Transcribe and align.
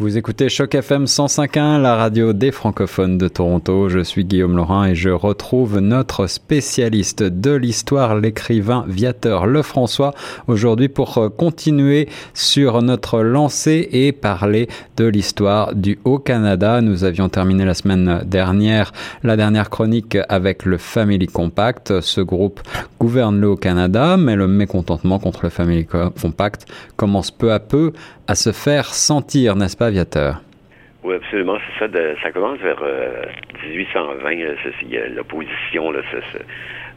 Vous 0.00 0.18
écoutez 0.18 0.48
Choc 0.48 0.74
FM 0.74 1.04
105.1, 1.04 1.80
la 1.80 1.94
radio 1.94 2.32
des 2.32 2.50
francophones 2.50 3.16
de 3.16 3.28
Toronto. 3.28 3.88
Je 3.88 4.00
suis 4.00 4.24
Guillaume 4.24 4.56
Laurent 4.56 4.84
et 4.84 4.96
je 4.96 5.10
retrouve 5.10 5.78
notre 5.78 6.26
spécialiste 6.26 7.22
de 7.22 7.52
l'histoire, 7.52 8.16
l'écrivain 8.16 8.84
Viateur 8.88 9.46
Lefrançois, 9.46 10.12
aujourd'hui 10.48 10.88
pour 10.88 11.16
euh, 11.18 11.28
continuer 11.28 12.08
sur 12.34 12.82
notre 12.82 13.20
lancée 13.20 13.88
et 13.92 14.10
parler 14.10 14.68
de 14.96 15.04
l'histoire 15.04 15.76
du 15.76 16.00
Haut-Canada. 16.04 16.80
Nous 16.80 17.04
avions 17.04 17.28
terminé 17.28 17.64
la 17.64 17.74
semaine 17.74 18.24
dernière 18.26 18.92
la 19.22 19.36
dernière 19.36 19.70
chronique 19.70 20.18
avec 20.28 20.64
le 20.64 20.76
Family 20.76 21.28
Compact. 21.28 22.00
Ce 22.00 22.20
groupe 22.20 22.60
gouverne 22.98 23.38
le 23.38 23.50
Haut-Canada, 23.50 24.16
mais 24.16 24.34
le 24.34 24.48
mécontentement 24.48 25.20
contre 25.20 25.44
le 25.44 25.50
Family 25.50 25.86
Compact 25.86 26.66
commence 26.96 27.30
peu 27.30 27.52
à 27.52 27.60
peu 27.60 27.92
à 28.26 28.34
se 28.34 28.52
faire 28.52 28.94
sentir, 28.94 29.56
n'est-ce 29.56 29.76
pas, 29.76 29.83
Oui, 31.04 31.16
absolument. 31.16 31.58
C'est 31.78 31.86
ça. 31.86 32.22
ça 32.22 32.32
commence 32.32 32.58
vers 32.60 32.82
1820. 33.68 34.40
Euh, 34.40 35.08
l'opposition 35.14 35.90
là, 35.90 36.00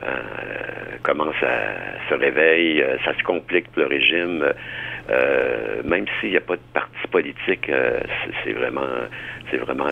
euh, 0.04 0.08
commence 1.04 1.36
à 1.42 2.10
se 2.10 2.14
réveiller. 2.14 2.84
Euh, 2.84 2.98
ça 3.04 3.14
se 3.18 3.24
complique 3.24 3.68
pour 3.72 3.84
le 3.84 3.88
régime. 3.88 4.46
même 5.84 6.06
s'il 6.20 6.32
n'y 6.32 6.38
a 6.38 6.42
pas 6.42 6.56
de 6.56 6.62
parti 6.74 7.08
politique, 7.12 7.72
c'est 8.44 8.54
vraiment, 8.54 8.88
c'est 9.50 9.58
vraiment, 9.58 9.88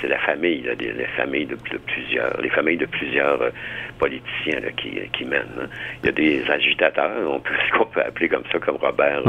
c'est 0.00 0.08
la 0.08 0.18
famille, 0.18 0.68
les 0.78 1.06
familles 1.16 1.46
de, 1.46 1.56
plusieurs, 1.56 2.40
les 2.40 2.50
familles 2.50 2.76
de 2.76 2.86
plusieurs 2.86 3.50
politiciens 3.98 4.60
qui, 4.76 5.00
qui 5.12 5.24
mènent. 5.24 5.58
Hein. 5.60 5.68
Il 6.02 6.06
y 6.06 6.08
a 6.08 6.12
des 6.12 6.50
agitateurs, 6.50 7.10
on 7.28 7.40
peut, 7.40 7.54
ce 7.68 7.78
qu'on 7.78 7.86
peut 7.86 8.02
appeler 8.02 8.28
comme 8.28 8.44
ça, 8.50 8.58
comme 8.58 8.76
Robert. 8.76 9.22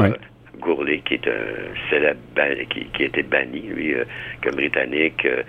Gourlay, 0.58 1.00
qui 1.00 1.14
est 1.14 1.28
un 1.28 1.88
célèbre 1.90 2.18
qui, 2.70 2.84
qui 2.86 3.02
a 3.02 3.06
été 3.06 3.22
banni, 3.22 3.60
lui, 3.60 3.94
euh, 3.94 4.04
comme 4.42 4.56
britannique, 4.56 5.24
euh, 5.24 5.42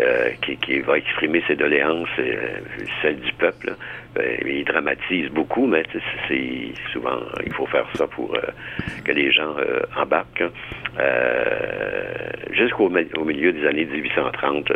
euh, 0.00 0.30
qui, 0.40 0.80
va 0.80 0.98
exprimer 0.98 1.42
ses 1.46 1.56
doléances, 1.56 2.08
celles 3.00 3.20
du 3.20 3.32
peuple. 3.34 3.74
il 4.44 4.64
dramatise 4.64 5.28
beaucoup, 5.30 5.66
mais 5.66 5.84
c'est 6.28 6.72
souvent, 6.92 7.20
il 7.44 7.52
faut 7.52 7.66
faire 7.66 7.86
ça 7.94 8.06
pour 8.06 8.36
que 9.04 9.12
les 9.12 9.30
gens 9.30 9.54
embarquent. 9.96 10.42
Hein. 10.42 11.02
Jusqu'au 12.52 12.88
milieu 12.88 13.52
des 13.52 13.66
années 13.66 13.84
1830, 13.84 14.72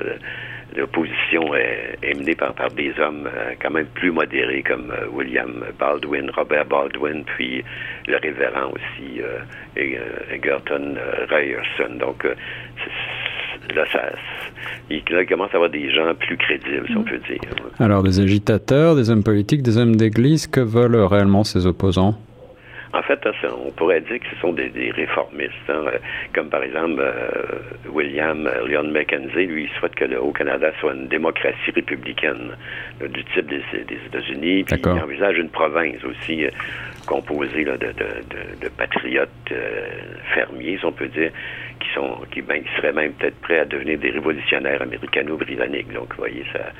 l'opposition 0.76 1.54
est, 1.54 2.14
menée 2.14 2.34
par, 2.34 2.54
par, 2.54 2.70
des 2.70 2.92
hommes 2.98 3.26
euh, 3.26 3.52
quand 3.60 3.70
même 3.70 3.86
plus 3.86 4.10
modérés 4.10 4.62
comme 4.62 4.90
euh, 4.90 5.06
William 5.12 5.64
Baldwin, 5.78 6.30
Robert 6.34 6.66
Baldwin, 6.66 7.24
puis 7.24 7.64
le 8.06 8.16
révérend 8.16 8.70
aussi, 8.72 9.20
euh, 9.20 9.40
Egerton 10.32 10.96
Ryerson. 11.28 11.94
Donc, 11.98 12.24
là, 13.74 13.84
ça, 13.92 14.10
il, 14.90 15.02
là, 15.10 15.22
il 15.22 15.26
commence 15.26 15.50
à 15.52 15.56
avoir 15.56 15.70
des 15.70 15.92
gens 15.92 16.14
plus 16.14 16.36
crédibles, 16.36 16.86
si 16.86 16.96
on 16.96 17.02
peut 17.02 17.18
dire. 17.28 17.40
Alors, 17.78 18.02
des 18.02 18.20
agitateurs, 18.20 18.96
des 18.96 19.10
hommes 19.10 19.24
politiques, 19.24 19.62
des 19.62 19.78
hommes 19.78 19.96
d'église, 19.96 20.46
que 20.46 20.60
veulent 20.60 20.96
réellement 20.96 21.44
ces 21.44 21.66
opposants? 21.66 22.14
En 22.94 23.02
fait, 23.02 23.20
on 23.44 23.70
pourrait 23.72 24.00
dire 24.00 24.18
que 24.18 24.26
ce 24.34 24.40
sont 24.40 24.52
des, 24.52 24.90
réformistes, 24.90 25.52
hein, 25.68 25.84
euh, 25.86 25.98
comme 26.34 26.48
par 26.48 26.62
exemple 26.62 27.00
euh, 27.00 27.90
William 27.90 28.46
euh, 28.46 28.66
Leon 28.66 28.90
Mackenzie, 28.90 29.46
lui, 29.46 29.64
il 29.64 29.78
souhaite 29.78 29.94
que 29.94 30.06
le 30.06 30.20
Haut-Canada 30.20 30.72
soit 30.80 30.94
une 30.94 31.06
démocratie 31.06 31.70
républicaine 31.74 32.56
du 33.00 33.24
type 33.24 33.46
des, 33.46 33.62
États-Unis, 34.06 34.64
puis 34.64 34.80
il 34.82 34.88
envisage 34.88 35.36
une 35.36 35.50
province 35.50 36.02
aussi 36.04 36.46
composée 37.06 37.64
de, 37.64 38.68
patriotes 38.76 39.52
fermiers, 40.32 40.78
si 40.78 40.84
on 40.84 40.92
peut 40.92 41.08
dire, 41.08 41.30
qui 41.80 41.88
sont 41.94 42.20
qui, 42.30 42.40
ben, 42.40 42.62
qui 42.62 42.70
seraient 42.76 42.92
même 42.92 43.12
peut-être 43.12 43.38
prêts 43.40 43.60
à 43.60 43.64
devenir 43.66 43.98
des 43.98 44.10
révolutionnaires 44.10 44.80
américano-britanniques. 44.80 45.92
Donc, 45.92 46.10
vous 46.10 46.18
voyez, 46.18 46.44
ça 46.52 46.72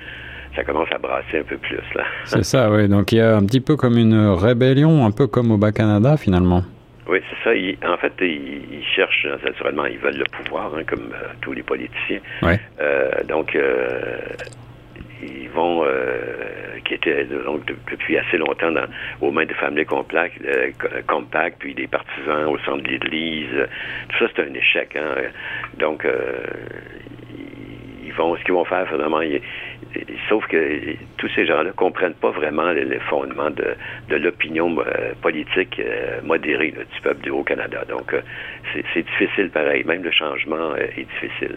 ça 0.57 0.65
commence 0.65 0.89
à 0.93 0.99
brasser 0.99 1.39
un 1.39 1.45
peu 1.45 1.57
plus. 1.57 1.81
là. 1.95 2.05
C'est 2.25 2.45
ça, 2.45 2.71
oui. 2.71 2.89
Donc 2.89 3.13
il 3.13 3.19
y 3.19 3.21
a 3.21 3.37
un 3.37 3.45
petit 3.45 3.61
peu 3.61 3.77
comme 3.77 3.97
une 3.97 4.29
rébellion, 4.31 5.05
un 5.05 5.11
peu 5.11 5.27
comme 5.27 5.51
au 5.51 5.57
Bas-Canada 5.57 6.17
finalement. 6.17 6.63
Oui, 7.09 7.21
c'est 7.31 7.43
ça. 7.43 7.91
en 7.91 7.97
fait, 7.97 8.13
ils, 8.21 8.85
cherchent, 8.95 9.27
naturellement, 9.43 9.87
ils 9.87 9.99
veulent 9.99 10.19
le 10.19 10.27
pouvoir, 10.27 10.75
hein, 10.77 10.83
comme 10.87 11.11
euh, 11.15 11.29
tous 11.41 11.53
les 11.55 11.63
politiciens. 11.63 12.21
Ouais. 12.43 12.61
Euh, 12.81 13.11
donc, 13.27 13.57
euh, 13.57 14.21
ils 15.23 15.49
vont, 15.49 15.85
qui 16.85 16.95
étaient 16.95 17.25
donc 17.25 17.63
depuis 17.91 18.19
assez 18.19 18.37
longtemps 18.37 18.71
dans, 18.71 18.87
aux 19.21 19.33
mains 19.33 19.47
des 19.47 19.55
familles 19.55 19.87
compactes, 19.87 20.41
compact, 21.09 21.57
puis 21.59 21.75
des 21.75 21.89
partisans 21.89 22.45
au 22.45 22.59
centre 22.59 22.85
de 22.85 22.89
l'Église. 22.89 23.67
Tout 24.11 24.19
ça, 24.19 24.31
c'est 24.37 24.43
un 24.43 24.55
échec. 24.55 24.95
Hein. 24.95 25.23
Donc, 25.77 26.07
ils 28.05 28.13
vont, 28.13 28.37
ce 28.37 28.45
qu'ils 28.45 28.55
vont 28.55 28.65
faire, 28.65 28.87
finalement, 28.89 29.21
ils, 29.23 29.41
sauf 30.29 30.47
que 30.47 30.95
tous 31.17 31.29
ces 31.35 31.47
gens-là 31.47 31.71
comprennent 31.77 32.15
pas 32.15 32.31
vraiment 32.31 32.71
les, 32.73 32.99
fondements 33.11 33.51
de, 33.51 34.17
l'opinion 34.17 34.77
euh, 34.79 35.13
politique 35.23 35.81
euh, 35.81 36.21
modérée 36.25 36.73
du 36.73 37.01
peuple 37.03 37.23
du 37.23 37.31
Haut-Canada. 37.31 37.85
Donc, 37.89 38.13
euh, 38.13 38.21
c'est 38.95 39.03
difficile 39.03 39.51
pareil. 39.51 39.85
Même 39.85 40.03
le 40.03 40.11
changement 40.11 40.75
est 40.77 41.07
difficile. 41.07 41.57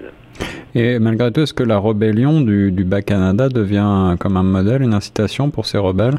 Et 0.76 1.00
malgré 1.00 1.32
tout, 1.32 1.42
est-ce 1.42 1.54
que 1.54 1.64
la 1.64 1.80
rébellion 1.80 2.42
du, 2.42 2.72
Bas-Canada 2.84 3.50
devient 3.50 4.16
comme 4.20 4.38
un 4.38 4.44
modèle, 4.44 4.82
une 4.82 4.94
incitation 4.94 5.50
pour 5.50 5.66
ces 5.66 5.78
rebelles? 5.78 6.18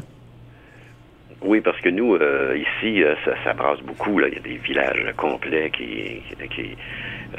Oui, 1.41 1.59
parce 1.59 1.79
que 1.81 1.89
nous, 1.89 2.15
ici, 2.55 3.03
ça, 3.43 3.53
brasse 3.53 3.81
beaucoup. 3.81 4.17
Là. 4.17 4.27
Il 4.29 4.35
y 4.35 4.37
a 4.37 4.41
des 4.41 4.57
villages 4.63 5.13
complets 5.17 5.71
qui, 5.71 6.21
qui 6.55 6.77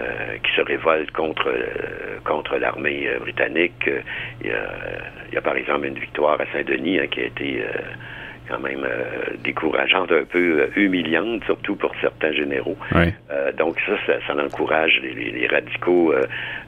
euh, 0.01 0.39
qui 0.43 0.53
se 0.57 0.61
révoltent 0.61 1.13
contre 1.13 1.49
euh, 1.49 2.19
contre 2.25 2.57
l'armée 2.57 3.07
euh, 3.07 3.21
britannique. 3.21 3.89
Il 4.43 4.51
y, 5.33 5.37
a, 5.37 5.41
par 5.41 5.57
exemple 5.57 5.87
une 5.87 5.99
victoire 5.99 6.41
à 6.41 6.47
Saint-Denis 6.53 6.99
hein, 6.99 7.07
qui 7.09 7.21
a 7.21 7.25
été 7.27 7.63
quand 8.49 8.59
même 8.59 8.87
décourageante, 9.43 10.11
un 10.11 10.25
peu 10.25 10.69
humiliante, 10.77 11.45
surtout 11.45 11.77
pour 11.77 11.93
certains 12.01 12.33
généraux. 12.33 12.77
donc 13.57 13.81
ça, 13.87 14.19
ça, 14.27 14.35
encourage 14.37 15.01
les, 15.03 15.47
radicaux 15.47 16.13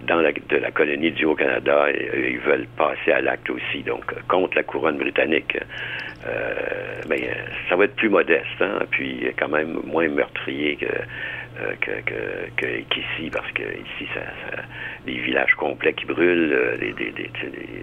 dans 0.07 0.21
la, 0.21 0.33
de 0.33 0.57
la 0.57 0.71
colonie 0.71 1.11
du 1.11 1.25
Haut-Canada. 1.25 1.87
Ils 1.91 2.39
veulent 2.39 2.67
passer 2.77 3.13
à 3.13 3.21
l'acte 3.21 3.51
aussi, 3.51 3.83
donc 3.83 4.05
contre 4.29 4.57
la 4.57 4.63
couronne 4.63 4.97
britannique. 4.97 5.59
mais 7.09 7.29
ça 7.69 7.77
va 7.77 7.85
être 7.85 7.97
plus 7.97 8.09
modeste, 8.09 8.61
hein, 8.61 8.79
puis 8.91 9.27
quand 9.39 9.49
même 9.49 9.81
moins 9.85 10.09
meurtrier 10.09 10.77
que 10.77 10.87
euh, 11.61 11.75
qu'ici, 12.91 13.31
parce 13.31 13.50
que 13.53 13.62
ici, 13.62 14.09
ça, 14.15 14.21
des 15.06 15.19
villages 15.19 15.55
complets 15.55 15.94
qui 15.94 16.05
brûlent, 16.05 16.53
euh, 16.53 16.77
des, 16.77 16.94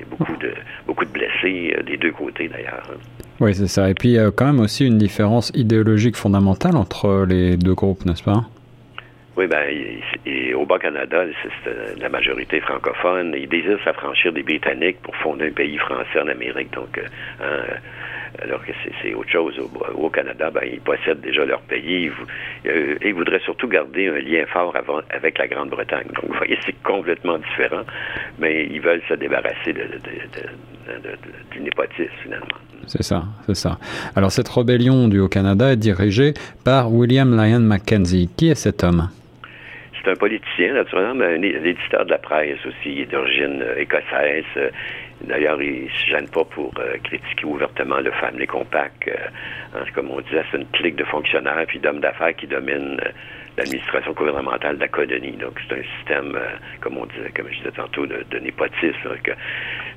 beaucoup, 0.09 0.35
de, 0.37 0.53
beaucoup 0.85 1.05
de 1.05 1.09
blessés 1.09 1.75
euh, 1.77 1.83
des 1.83 1.97
deux 1.97 2.11
côtés 2.11 2.47
d'ailleurs. 2.47 2.83
Hein. 2.91 2.97
Oui, 3.39 3.55
c'est 3.55 3.67
ça. 3.67 3.89
Et 3.89 3.93
puis, 3.93 4.09
il 4.09 4.15
y 4.15 4.19
a 4.19 4.31
quand 4.31 4.45
même 4.45 4.59
aussi 4.59 4.85
une 4.85 4.97
différence 4.97 5.51
idéologique 5.55 6.15
fondamentale 6.15 6.75
entre 6.75 7.25
les 7.27 7.57
deux 7.57 7.73
groupes, 7.73 8.05
n'est-ce 8.05 8.23
pas? 8.23 8.43
Oui, 9.35 9.47
ben, 9.47 9.65
et, 10.25 10.53
au 10.53 10.65
Bas-Canada, 10.65 11.25
c'est 11.63 11.99
la 11.99 12.09
majorité 12.09 12.59
francophone. 12.61 13.33
Ils 13.35 13.49
désirent 13.49 13.79
s'affranchir 13.83 14.31
des 14.31 14.43
Britanniques 14.43 15.01
pour 15.01 15.15
fonder 15.15 15.47
un 15.47 15.51
pays 15.51 15.77
français 15.77 16.19
en 16.23 16.27
Amérique. 16.27 16.71
Donc, 16.73 17.01
hein, 17.41 17.45
alors 18.43 18.63
que 18.65 18.71
c'est 19.01 19.13
autre 19.13 19.29
chose. 19.29 19.59
Au, 19.95 20.09
Canada, 20.09 20.51
ben, 20.51 20.61
ils 20.71 20.81
possèdent 20.81 21.21
déjà 21.21 21.45
leur 21.45 21.61
pays. 21.61 22.11
Euh, 22.65 22.95
ils, 23.03 23.13
voudraient 23.13 23.39
surtout 23.39 23.67
garder 23.67 24.07
un 24.07 24.19
lien 24.19 24.45
fort 24.47 24.75
avec 25.09 25.37
la 25.37 25.47
Grande-Bretagne. 25.47 26.07
Donc, 26.07 26.25
vous 26.29 26.37
voyez, 26.37 26.57
c'est 26.65 26.81
complètement 26.83 27.37
différent, 27.37 27.83
mais 28.39 28.65
ils 28.65 28.81
veulent 28.81 29.01
se 29.07 29.13
débarrasser 29.15 29.73
de, 29.73 29.87
du 31.51 31.61
népotisme, 31.61 32.11
finalement. 32.21 32.57
C'est 32.87 33.03
ça, 33.03 33.23
c'est 33.45 33.55
ça. 33.55 33.77
Alors, 34.15 34.31
cette 34.31 34.49
rébellion 34.49 35.07
du 35.07 35.19
Haut-Canada 35.19 35.71
est 35.71 35.77
dirigée 35.77 36.33
par 36.65 36.91
William 36.91 37.31
Lyon 37.35 37.61
Mackenzie. 37.61 38.29
Qui 38.37 38.49
est 38.49 38.55
cet 38.55 38.83
homme? 38.83 39.09
C'est 40.03 40.11
un 40.11 40.15
politicien, 40.15 40.73
naturellement, 40.73 41.15
mais 41.15 41.37
un 41.37 41.41
éditeur 41.41 42.05
de 42.05 42.11
la 42.11 42.17
presse 42.17 42.59
aussi. 42.65 43.05
D'origine 43.05 43.61
euh, 43.61 43.79
écossaise. 43.79 44.43
D'ailleurs, 45.23 45.61
il 45.61 45.85
ne 45.85 45.89
se 45.89 46.05
gêne 46.07 46.27
pas 46.27 46.43
pour 46.43 46.73
euh, 46.79 46.97
critiquer 47.03 47.45
ouvertement 47.45 47.99
le 47.99 48.11
Family 48.11 48.47
Compact. 48.47 49.07
Euh, 49.07 49.15
hein, 49.75 49.85
comme 49.95 50.11
on 50.11 50.21
disait, 50.21 50.43
c'est 50.51 50.57
une 50.57 50.67
clique 50.67 50.95
de 50.95 51.05
fonctionnaires 51.05 51.63
puis 51.67 51.79
d'hommes 51.79 51.99
d'affaires 51.99 52.35
qui 52.35 52.47
dominent 52.47 52.99
l'administration 53.57 54.13
gouvernementale 54.13 54.75
de 54.75 54.81
la 54.81 54.87
colonie. 54.87 55.33
Donc, 55.33 55.59
c'est 55.67 55.79
un 55.79 55.83
système, 55.97 56.39
comme 56.81 56.97
on 56.97 57.05
disait, 57.05 57.31
comme 57.35 57.47
je 57.49 57.57
disais 57.57 57.71
tantôt, 57.71 58.05
de, 58.05 58.39
népotisme. 58.39 59.15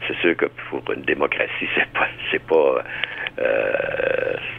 c'est 0.06 0.16
sûr 0.18 0.36
que 0.36 0.46
pour 0.70 0.82
une 0.92 1.02
démocratie, 1.02 1.50
c'est 1.74 1.90
pas, 1.92 2.08
c'est 2.30 2.42
pas 2.46 2.82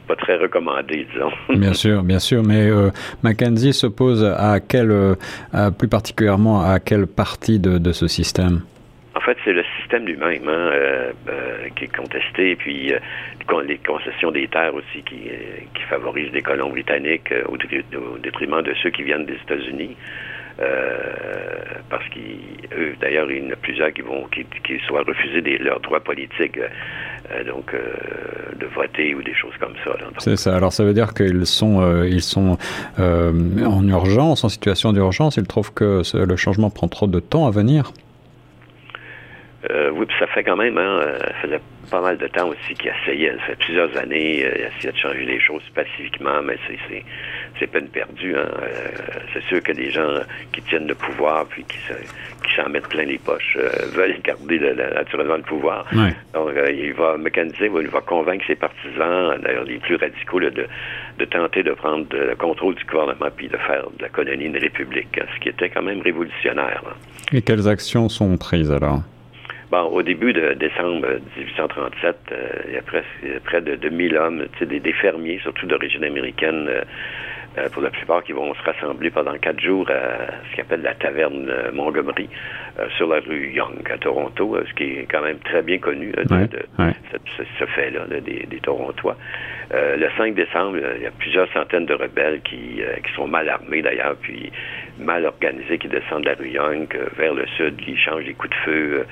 pas 0.07 0.15
très 0.15 0.37
recommandé, 0.37 1.05
disons. 1.13 1.31
bien 1.59 1.73
sûr, 1.73 2.03
bien 2.03 2.19
sûr, 2.19 2.43
mais 2.43 2.69
euh, 2.69 2.89
Mackenzie 3.23 3.73
s'oppose 3.73 4.23
à 4.23 4.59
quel, 4.59 4.89
euh, 4.91 5.15
plus 5.77 5.87
particulièrement 5.87 6.61
à 6.61 6.79
quelle 6.79 7.07
partie 7.07 7.59
de, 7.59 7.91
ce 7.91 8.07
système? 8.07 8.61
Fait, 9.27 9.37
c'est 9.43 9.53
le 9.53 9.63
système 9.79 10.05
lui-même 10.05 10.47
hein, 10.47 10.71
euh, 10.71 11.11
qui 11.75 11.85
est 11.85 11.95
contesté, 11.95 12.55
puis 12.55 12.93
les 13.65 13.77
concessions 13.77 14.31
des 14.31 14.47
terres 14.47 14.73
aussi 14.73 15.01
qui, 15.03 15.29
qui 15.73 15.83
favorisent 15.89 16.31
les 16.33 16.41
colons 16.41 16.69
britanniques 16.69 17.33
au, 17.47 17.57
détriment 18.17 18.61
de 18.61 18.73
ceux 18.81 18.89
qui 18.89 19.03
viennent 19.03 19.25
des 19.25 19.35
États-Unis. 19.35 19.95
parce 21.89 22.07
qu'eux, 22.09 22.95
d'ailleurs, 22.99 23.29
il 23.31 23.45
y 23.45 23.47
en 23.47 23.51
a 23.51 23.55
plusieurs 23.55 23.93
qui 23.93 24.01
vont 24.01 24.25
qui, 24.27 24.45
qui 24.63 24.79
soient 24.87 25.03
refusés 25.03 25.41
des, 25.41 25.57
leurs 25.57 25.79
droits 25.79 25.99
politiques, 26.01 26.59
donc 27.45 27.73
de 27.73 28.65
voter 28.67 29.15
ou 29.15 29.21
des 29.21 29.35
choses 29.35 29.55
comme 29.59 29.75
ça. 29.83 29.91
C'est 30.19 30.37
ça. 30.37 30.55
Alors 30.55 30.73
ça 30.73 30.83
veut 30.83 30.93
dire 30.93 31.13
qu'ils 31.13 31.45
sont 31.45 32.03
ils 32.03 32.23
sont 32.23 32.57
en 32.97 33.87
urgence, 33.87 34.43
en 34.43 34.49
situation 34.49 34.93
d'urgence. 34.93 35.37
Ils 35.37 35.47
trouvent 35.47 35.73
que 35.73 36.01
le 36.13 36.35
changement 36.35 36.69
prend 36.69 36.87
trop 36.87 37.07
de 37.07 37.19
temps 37.19 37.47
à 37.47 37.51
venir. 37.51 37.91
Euh, 39.69 39.91
oui, 39.93 40.05
puis 40.05 40.15
ça 40.19 40.27
fait 40.27 40.43
quand 40.43 40.55
même, 40.55 40.77
hein, 40.77 41.01
euh, 41.01 41.17
ça 41.19 41.33
faisait 41.41 41.61
pas 41.91 42.01
mal 42.01 42.17
de 42.17 42.27
temps 42.27 42.47
aussi 42.47 42.73
qu'il 42.75 42.91
essayait, 42.91 43.31
ça 43.31 43.45
fait 43.47 43.55
plusieurs 43.57 43.95
années, 43.97 44.45
euh, 44.45 44.51
il 44.55 44.77
essayait 44.77 44.93
de 44.93 44.97
changer 44.97 45.25
les 45.25 45.39
choses 45.39 45.63
pacifiquement, 45.73 46.41
mais 46.43 46.57
c'est, 47.59 47.67
peine 47.67 47.87
perdue. 47.87 48.35
Hein. 48.37 48.47
c'est 49.33 49.43
sûr 49.43 49.61
que 49.61 49.73
des 49.73 49.89
gens 49.91 50.21
qui 50.53 50.61
tiennent 50.61 50.87
le 50.87 50.95
pouvoir, 50.95 51.45
puis 51.47 51.63
qui, 51.63 51.77
qui 51.77 52.55
s'en 52.55 52.69
mettent 52.69 52.87
plein 52.87 53.03
les 53.03 53.17
poches, 53.17 53.57
veulent 53.93 54.15
garder 54.23 54.59
naturellement 54.59 55.35
le 55.35 55.41
pouvoir. 55.41 55.85
Donc, 56.33 56.51
il 56.55 56.93
va 56.93 57.17
mécaniser, 57.17 57.65
il 57.65 57.87
va 57.89 58.01
convaincre 58.01 58.45
ses 58.47 58.55
partisans, 58.55 59.37
d'ailleurs 59.41 59.65
les 59.65 59.79
plus 59.79 59.95
radicaux, 59.95 60.39
de, 60.39 60.67
de 61.17 61.25
tenter 61.25 61.63
de 61.63 61.71
prendre 61.71 62.05
le 62.11 62.35
contrôle 62.35 62.75
du 62.75 62.85
gouvernement, 62.85 63.29
puis 63.35 63.49
de 63.49 63.57
faire 63.57 63.83
de 63.97 64.03
la 64.03 64.09
colonie 64.09 64.45
une 64.45 64.57
république, 64.57 65.17
hein, 65.19 65.25
ce 65.35 65.39
qui 65.41 65.49
était 65.49 65.69
quand 65.69 65.81
même 65.81 66.01
révolutionnaire. 66.01 66.83
Et 67.33 67.41
quelles 67.41 67.67
actions 67.67 68.07
sont 68.07 68.37
prises 68.37 68.71
alors? 68.71 69.01
Bon, 69.69 69.83
au 69.83 70.01
début 70.01 70.31
de 70.31 70.53
décembre 70.53 71.19
1837, 71.35 72.15
euh, 72.31 72.47
il 72.67 72.73
y 72.75 72.77
a 72.77 72.81
presque, 72.81 73.07
près 73.43 73.61
de 73.61 73.75
2000 73.75 74.15
hommes, 74.15 74.45
des, 74.61 74.79
des 74.79 74.93
fermiers, 74.93 75.39
surtout 75.39 75.65
d'origine 75.65 76.05
américaine, 76.05 76.69
euh, 77.57 77.61
euh, 77.61 77.69
pour 77.69 77.81
la 77.81 77.89
plupart 77.89 78.23
qui 78.23 78.31
vont 78.31 78.53
se 78.53 78.61
rassembler 78.63 79.09
pendant 79.09 79.37
quatre 79.37 79.59
jours 79.59 79.89
à 79.89 80.27
ce 80.49 80.55
qu'on 80.55 80.61
appelle 80.61 80.81
la 80.81 80.95
taverne 80.95 81.51
Montgomery 81.73 82.29
sur 82.97 83.07
la 83.07 83.19
rue 83.19 83.51
Young 83.53 83.89
à 83.91 83.97
Toronto, 83.97 84.57
ce 84.67 84.73
qui 84.73 84.99
est 84.99 85.07
quand 85.09 85.21
même 85.21 85.39
très 85.39 85.61
bien 85.61 85.79
connu 85.79 86.11
de, 86.11 86.23
ce, 87.59 87.65
fait-là 87.65 88.05
des, 88.21 88.45
des, 88.45 88.59
Torontois. 88.59 89.15
le 89.71 90.07
5 90.17 90.35
décembre, 90.35 90.77
il 90.97 91.03
y 91.03 91.07
a 91.07 91.11
plusieurs 91.11 91.51
centaines 91.53 91.85
de 91.85 91.93
rebelles 91.93 92.41
qui, 92.41 92.81
qui 93.05 93.13
sont 93.15 93.27
mal 93.27 93.49
armés 93.49 93.81
d'ailleurs, 93.81 94.15
puis 94.21 94.51
mal 94.99 95.25
organisés, 95.25 95.77
qui 95.77 95.87
descendent 95.87 96.23
de 96.23 96.29
la 96.29 96.35
rue 96.35 96.49
Young 96.49 96.87
vers 97.17 97.33
le 97.33 97.45
sud, 97.57 97.77
qui 97.77 97.97
changent 97.97 98.25
les 98.25 98.33
coups 98.33 98.51
de 98.51 98.55
feu 98.65 99.05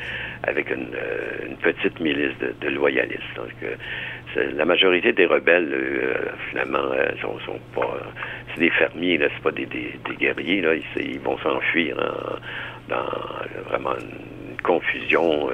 avec 0.47 0.69
une, 0.69 0.87
euh, 0.93 1.47
une 1.47 1.57
petite 1.57 1.99
milice 1.99 2.37
de, 2.39 2.53
de 2.61 2.69
loyalistes. 2.69 3.21
Donc, 3.35 3.51
euh, 3.63 3.75
la 4.35 4.65
majorité 4.65 5.13
des 5.13 5.25
rebelles, 5.25 5.71
euh, 5.71 6.13
finalement, 6.49 6.91
sont, 7.21 7.39
sont 7.45 7.59
pas. 7.73 7.97
c'est 8.53 8.59
des 8.59 8.69
fermiers, 8.71 9.17
là, 9.17 9.27
c'est 9.33 9.43
pas 9.43 9.51
des, 9.51 9.65
des, 9.65 9.93
des, 10.07 10.15
guerriers, 10.15 10.61
là. 10.61 10.75
Ils, 10.75 11.01
ils 11.01 11.19
vont 11.19 11.37
s'enfuir 11.39 11.95
dans 12.89 13.69
vraiment 13.69 13.95
une 13.99 14.61
confusion. 14.61 15.49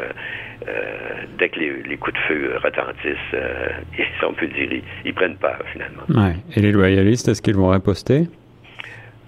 dès 1.38 1.50
que 1.50 1.60
les, 1.60 1.84
les, 1.84 1.98
coups 1.98 2.14
de 2.14 2.20
feu 2.28 2.54
retentissent, 2.64 3.18
ils, 3.98 4.26
on 4.26 4.34
peut 4.34 4.48
dire, 4.48 4.72
ils, 4.72 4.84
ils 5.06 5.14
prennent 5.14 5.38
peur, 5.38 5.60
finalement. 5.72 6.04
Ouais. 6.10 6.36
Et 6.56 6.62
les 6.62 6.72
loyalistes, 6.72 7.28
est-ce 7.28 7.42
qu'ils 7.42 7.56
vont 7.56 7.70
riposter? 7.70 8.28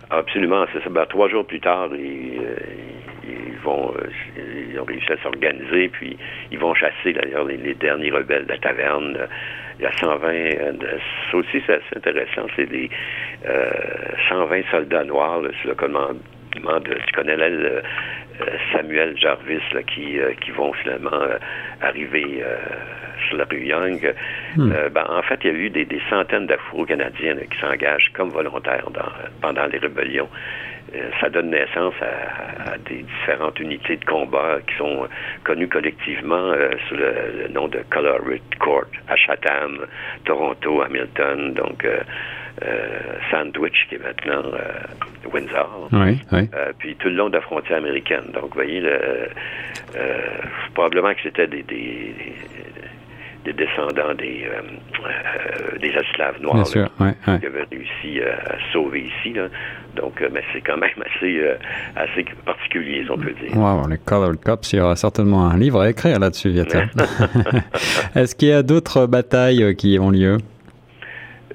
Absolument, 0.10 0.66
c'est 0.72 0.84
ça. 0.84 0.90
Ben, 0.90 1.06
trois 1.08 1.28
jours 1.28 1.46
plus 1.46 1.60
tard, 1.60 1.90
ils, 1.94 2.40
ils 3.28 3.58
vont, 3.64 3.94
euh, 3.96 4.10
ils 4.70 4.80
ont 4.80 4.84
réussi 4.84 5.12
à 5.12 5.18
s'organiser, 5.18 5.90
puis 5.90 6.18
ils 6.52 6.60
vont 6.60 6.74
chasser 6.74 7.14
d'ailleurs 7.14 7.46
les, 7.46 7.74
derniers 7.76 8.12
rebelles 8.12 8.46
de 8.46 8.52
la 8.52 8.58
taverne. 8.58 9.18
Il 9.80 9.84
y 9.84 9.86
a 9.86 9.92
120, 9.92 10.28
euh, 10.30 10.72
ça 11.32 11.38
aussi 11.38 11.62
c'est 11.66 11.74
assez 11.74 11.96
intéressant, 11.98 12.48
c'est 12.56 12.70
des 12.70 12.90
120 14.30 14.56
euh, 14.56 14.64
soldats 14.72 15.04
noirs 15.04 15.42
sur 15.62 15.70
le 15.70 15.76
commandement 15.76 16.80
de, 16.80 16.94
tu 16.94 17.14
connais 17.16 17.38
là, 17.38 17.50
Samuel 18.72 19.18
Jarvis 19.18 19.62
là, 19.74 19.84
qui, 19.84 20.18
qui 20.42 20.52
vont 20.52 20.74
finalement 20.74 21.22
arriver 21.82 22.44
sur 23.28 23.38
la 23.38 23.46
rue 23.46 23.66
Young. 23.66 24.14
Hmm. 24.56 24.72
ben, 24.94 25.06
en 25.08 25.22
fait, 25.22 25.40
il 25.44 25.52
y 25.52 25.54
a 25.54 25.58
eu 25.58 25.70
des, 25.70 26.02
centaines 26.10 26.48
d'Afro-Canadiens 26.48 27.36
qui 27.50 27.60
s'engagent 27.60 28.12
comme 28.14 28.30
volontaires 28.30 28.90
dans, 28.92 29.12
pendant 29.42 29.66
les 29.68 29.78
rébellions. 29.78 30.30
Euh, 30.96 31.10
ça 31.20 31.30
donne 31.30 31.50
naissance 31.50 31.96
à, 32.02 32.78
des 32.78 33.02
différentes 33.02 33.60
unités 33.60 33.98
de 33.98 34.06
combat 34.06 34.60
qui 34.68 34.76
sont 34.76 35.08
connues 35.44 35.68
collectivement 35.68 36.52
euh, 36.52 36.70
sous 36.88 36.96
le, 36.96 37.48
nom 37.50 37.68
de 37.68 37.80
Colored 37.90 38.42
Court 38.60 38.86
à 39.08 39.16
Chatham, 39.16 39.88
Toronto, 40.26 40.82
Hamilton, 40.84 41.54
donc 41.54 41.84
euh, 41.84 42.02
Sandwich 43.32 43.88
qui 43.90 43.96
est 43.96 44.04
maintenant 44.04 44.44
Windsor. 45.34 45.90
Oui, 45.92 46.20
oui. 46.32 46.50
puis 46.78 46.96
tout 46.96 47.10
le 47.10 47.16
long 47.16 47.30
de 47.30 47.36
la 47.36 47.42
frontière 47.42 47.78
américaine. 47.78 48.26
Donc, 48.34 48.50
vous 48.50 48.54
voyez, 48.54 48.80
le, 48.80 49.30
probablement 50.74 51.14
que 51.14 51.22
c'était 51.24 51.48
des, 51.48 51.64
des, 51.64 52.14
des 53.46 53.54
descendants 53.54 54.14
des, 54.18 54.46
euh, 54.46 54.62
euh, 55.06 55.78
des 55.80 55.90
esclaves 55.90 56.42
noirs 56.42 56.66
sûr, 56.66 56.90
qui 56.98 57.46
avaient 57.46 57.66
réussi 57.70 58.22
à 58.22 58.56
sauver 58.72 59.02
ici. 59.20 59.34
Là. 59.34 59.48
Donc, 59.96 60.22
euh, 60.22 60.30
mais 60.32 60.44
c'est 60.54 60.62
quand 60.62 60.78
même 60.78 60.90
assez, 61.16 61.42
assez 61.96 62.26
particulier, 62.46 63.04
si 63.04 63.12
on 63.12 63.18
peut 63.18 63.34
dire. 63.34 63.56
Wow, 63.58 63.88
les 63.88 63.98
Colored 63.98 64.40
Cops, 64.40 64.74
il 64.74 64.78
y 64.78 64.80
aura 64.80 64.96
certainement 64.96 65.48
un 65.48 65.58
livre 65.58 65.82
à 65.82 65.90
écrire 65.90 66.20
là-dessus, 66.20 66.50
Vieta. 66.50 66.84
Est-ce 68.16 68.36
qu'il 68.36 68.50
y 68.50 68.54
a 68.54 68.64
d'autres 68.64 69.08
batailles 69.08 69.76
qui 69.76 69.98
ont 70.00 70.10
lieu? 70.10 70.38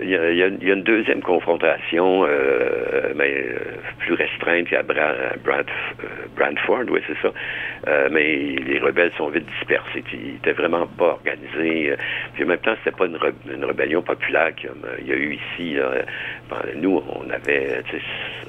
Il 0.01 0.11
y, 0.11 0.17
a, 0.17 0.31
il 0.31 0.39
y, 0.39 0.43
a, 0.43 0.75
une 0.75 0.83
deuxième 0.83 1.23
confrontation, 1.23 2.25
euh, 2.25 3.13
mais 3.17 3.33
euh, 3.33 3.59
plus 3.99 4.15
restreinte 4.15 4.69
qu'à 4.69 4.83
Bra 4.83 5.13
Brad, 5.45 5.67
euh, 6.05 6.07
Brantford, 6.37 6.85
oui, 6.91 7.01
c'est 7.07 7.17
ça. 7.21 7.33
Euh, 7.89 8.09
mais 8.13 8.57
les 8.65 8.79
rebelles 8.79 9.11
sont 9.17 9.29
vite 9.29 9.47
dispersés. 9.59 10.05
Ils 10.13 10.35
n'étaient 10.35 10.53
vraiment 10.53 10.87
pas 10.87 11.19
organisés. 11.19 11.95
Puis 12.35 12.45
en 12.45 12.47
même 12.47 12.59
temps, 12.59 12.75
c'était 12.85 12.97
pas 12.97 13.07
une, 13.07 13.19
une, 13.53 13.65
rébellion 13.65 14.03
populaire 14.03 14.53
comme 14.63 14.87
il 15.01 15.09
y 15.09 15.13
a 15.13 15.17
eu 15.17 15.35
ici. 15.35 15.75
Là. 15.75 15.91
nous, 16.77 17.03
on 17.09 17.29
avait, 17.31 17.83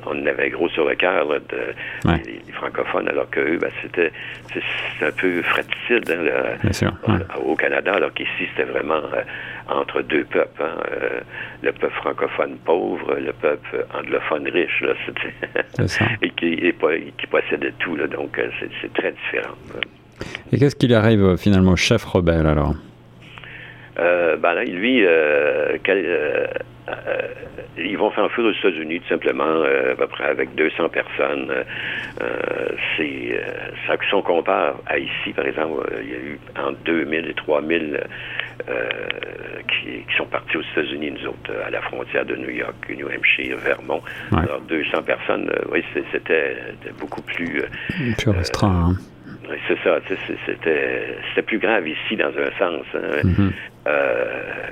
on 0.06 0.26
avait 0.28 0.50
gros 0.52 0.70
sur 0.70 0.88
le 0.88 0.96
cœur 0.96 1.28
de 1.28 2.10
ouais. 2.10 2.22
les, 2.26 2.52
francophones, 2.54 3.08
alors 3.08 3.30
que 3.30 3.40
eux, 3.40 3.58
ben, 3.58 3.72
c'était 3.82 4.12
un 5.02 5.12
peu 5.12 5.42
fratricide 5.44 6.12
hein, 6.12 6.72
sûr, 6.74 6.92
ouais. 7.08 7.16
au 7.44 7.56
Canada, 7.56 7.94
alors 7.94 8.14
qu'ici, 8.14 8.48
c'était 8.52 8.70
vraiment 8.70 9.02
entre 9.70 10.02
deux 10.02 10.26
peuples. 10.26 10.62
Hein, 10.64 10.78
le 11.62 11.72
peuple 11.72 11.94
francophone 11.96 12.58
pauvre, 12.66 13.16
le 13.16 13.34
peuple 13.34 13.86
anglophone 13.94 14.48
riche, 14.48 14.82
là, 14.82 14.94
et 16.22 16.30
qui, 16.32 16.54
et, 16.54 16.74
qui 17.18 17.28
possède 17.28 17.74
tout. 17.80 17.96
Là, 17.96 18.08
donc, 18.08 18.38
euh, 18.38 18.50
c'est 18.82 18.94
très 18.94 19.12
différent. 19.12 19.56
Et 20.52 20.58
qu'est-ce 20.58 20.76
qu'il 20.76 20.94
arrive 20.94 21.24
euh, 21.24 21.38
finalement 21.38 21.74
au 21.74 21.78
chef 21.78 22.04
rebelle 22.04 22.48
alors? 22.48 22.74
Euh, 24.00 24.38
ben 24.38 24.54
là, 24.54 24.64
lui, 24.64 25.06
euh, 25.06 25.78
quel, 25.84 26.06
euh, 26.06 26.48
euh, 26.88 27.22
ils 27.78 27.98
vont 27.98 28.12
s'enfuir 28.14 28.46
aux 28.46 28.52
États-Unis 28.52 29.02
tout 29.02 29.10
simplement, 29.10 29.44
euh, 29.44 29.94
à 29.94 29.96
peu 29.96 30.08
près 30.08 30.26
avec 30.26 30.56
200 30.56 30.90
personnes. 30.90 31.52
c'est 32.96 33.42
ça 33.88 33.96
si 34.08 34.14
on 34.14 34.22
compare 34.22 34.76
à 34.88 34.98
ici, 34.98 35.34
par 35.36 35.46
exemple, 35.46 35.86
il 36.02 36.10
y 36.10 36.14
a 36.14 36.18
eu 36.18 36.40
entre 36.58 36.80
2000 36.86 37.28
et 37.28 37.34
3000 37.34 38.00
qui, 38.66 40.04
qui, 40.08 40.16
sont 40.18 40.26
partis 40.26 40.58
aux 40.58 40.62
États-Unis, 40.62 41.12
nous 41.12 41.30
autres, 41.30 41.52
à 41.66 41.70
la 41.70 41.82
frontière 41.82 42.26
de 42.26 42.36
New 42.36 42.50
York, 42.50 42.76
New 42.90 43.08
Hampshire, 43.08 43.58
Vermont. 43.58 44.02
Alors 44.32 44.62
200 44.62 45.04
personnes, 45.04 45.52
oui, 45.72 45.84
c'était 46.12 46.58
beaucoup 47.00 47.22
plus... 47.22 47.64
plus 48.18 48.30
restreint. 48.30 48.92
Hein. 48.92 48.96
C'est 49.68 49.78
ça, 49.84 50.00
c'était 50.46 51.42
plus 51.42 51.60
grave 51.60 51.88
ici 51.88 52.16
dans 52.16 52.28
un 52.28 52.52
sens. 52.60 52.86
Hein. 52.94 53.22
Mm-hmm. 53.24 53.52
Euh, 53.88 54.26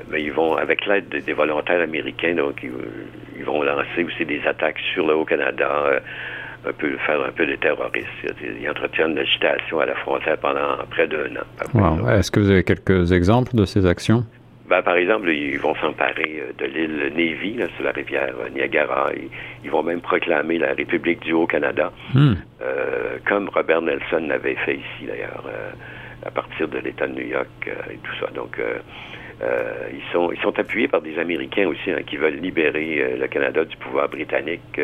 mais 0.10 0.22
ils 0.22 0.32
vont, 0.32 0.56
avec 0.56 0.86
l'aide 0.86 1.10
des, 1.10 1.34
volontaires 1.34 1.82
américains, 1.82 2.36
donc 2.36 2.62
ils, 2.64 3.44
vont 3.44 3.64
lancer 3.64 4.04
aussi 4.04 4.26
des 4.26 4.42
attaques 4.46 4.80
sur 4.94 5.08
le 5.08 5.16
Haut-Canada, 5.16 5.70
euh, 5.86 6.00
un 6.68 6.74
peu 6.74 6.98
faire 7.06 7.22
un 7.22 7.32
peu 7.32 7.46
de 7.46 7.56
terroristes. 7.56 8.08
Ils 8.42 8.70
entretiennent 8.70 9.16
l'agitation 9.16 9.80
à 9.80 9.86
la 9.86 9.96
frontière 9.96 10.38
pendant 10.38 10.78
près 10.90 11.08
d'un 11.08 11.36
an. 11.38 12.10
Est-ce 12.10 12.32
que 12.32 12.40
vous 12.40 12.50
avez 12.50 12.64
quelques 12.64 13.12
exemples 13.12 13.56
de 13.56 13.66
ces 13.66 13.86
actions? 13.86 14.26
Ben, 14.70 14.82
par 14.82 14.98
exemple, 14.98 15.30
ils 15.30 15.60
vont 15.60 15.76
s'emparer 15.76 16.42
euh, 16.42 16.52
de 16.58 16.66
l'île 16.66 17.14
Navy, 17.16 17.58
sur 17.76 17.86
la 17.86 17.92
rivière 17.92 18.34
Niagara. 18.54 19.12
Ils, 19.64 19.72
vont 19.72 19.82
même 19.82 20.02
proclamer 20.02 20.58
la 20.58 20.74
République 20.74 21.22
du 21.22 21.32
Haut-Canada, 21.32 21.92
hmm. 22.14 22.34
euh, 22.62 23.18
comme 23.26 23.50
Robert 23.50 23.82
Nelson 23.82 24.26
l'avait 24.28 24.56
fait 24.56 24.76
ici, 24.76 25.06
d'ailleurs, 25.08 25.44
euh, 25.48 25.72
à 26.26 26.32
partir 26.32 26.68
de 26.68 26.80
l'État 26.80 27.08
de 27.08 27.14
New 27.14 27.28
York 27.28 27.48
et 27.90 27.98
tout 27.98 28.14
ça. 28.20 28.30
Donc, 28.34 28.60
ils, 29.40 30.12
sont, 30.12 30.32
ils 30.32 30.40
sont 30.42 30.58
appuyés 30.60 30.88
par 30.88 31.02
des 31.02 31.18
Américains 31.20 31.68
aussi 31.68 31.92
hein, 31.92 32.02
qui 32.06 32.18
veulent 32.18 32.40
libérer 32.42 33.16
le 33.18 33.28
Canada 33.28 33.64
du 33.64 33.78
pouvoir 33.78 34.10
britannique 34.10 34.82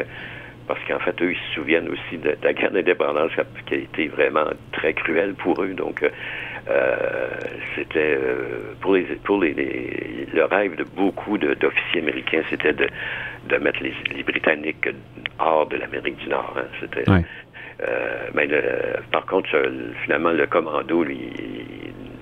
parce 0.67 0.79
qu'en 0.87 0.99
fait, 0.99 1.21
eux, 1.21 1.31
ils 1.31 1.49
se 1.49 1.55
souviennent 1.55 1.89
aussi 1.89 2.17
de, 2.17 2.35
la 2.41 2.53
guerre 2.53 2.71
d'indépendance 2.71 3.31
qui 3.65 3.73
a 3.73 3.77
été 3.77 4.07
vraiment 4.07 4.45
très 4.71 4.93
cruelle 4.93 5.33
pour 5.33 5.61
eux. 5.63 5.73
Donc, 5.73 6.03
euh, 6.03 7.29
c'était 7.75 8.17
euh, 8.17 8.73
pour 8.81 8.93
les 8.95 9.03
pour 9.23 9.41
les, 9.41 10.27
le 10.33 10.45
rêve 10.45 10.75
de 10.75 10.83
beaucoup 10.83 11.37
d'officiers 11.37 12.01
américains, 12.01 12.43
c'était 12.49 12.73
de 12.73 12.87
de 13.49 13.57
mettre 13.57 13.83
les, 13.83 13.93
les, 14.15 14.23
Britanniques 14.23 14.87
hors 15.39 15.67
de 15.67 15.77
l'Amérique 15.77 16.17
du 16.17 16.29
Nord. 16.29 16.55
Hein. 16.57 16.67
C'était. 16.79 17.03
mais 18.33 18.47
par 19.11 19.25
contre, 19.25 19.49
finalement, 20.03 20.31
le 20.31 20.47
commando, 20.47 21.03
lui, 21.03 21.29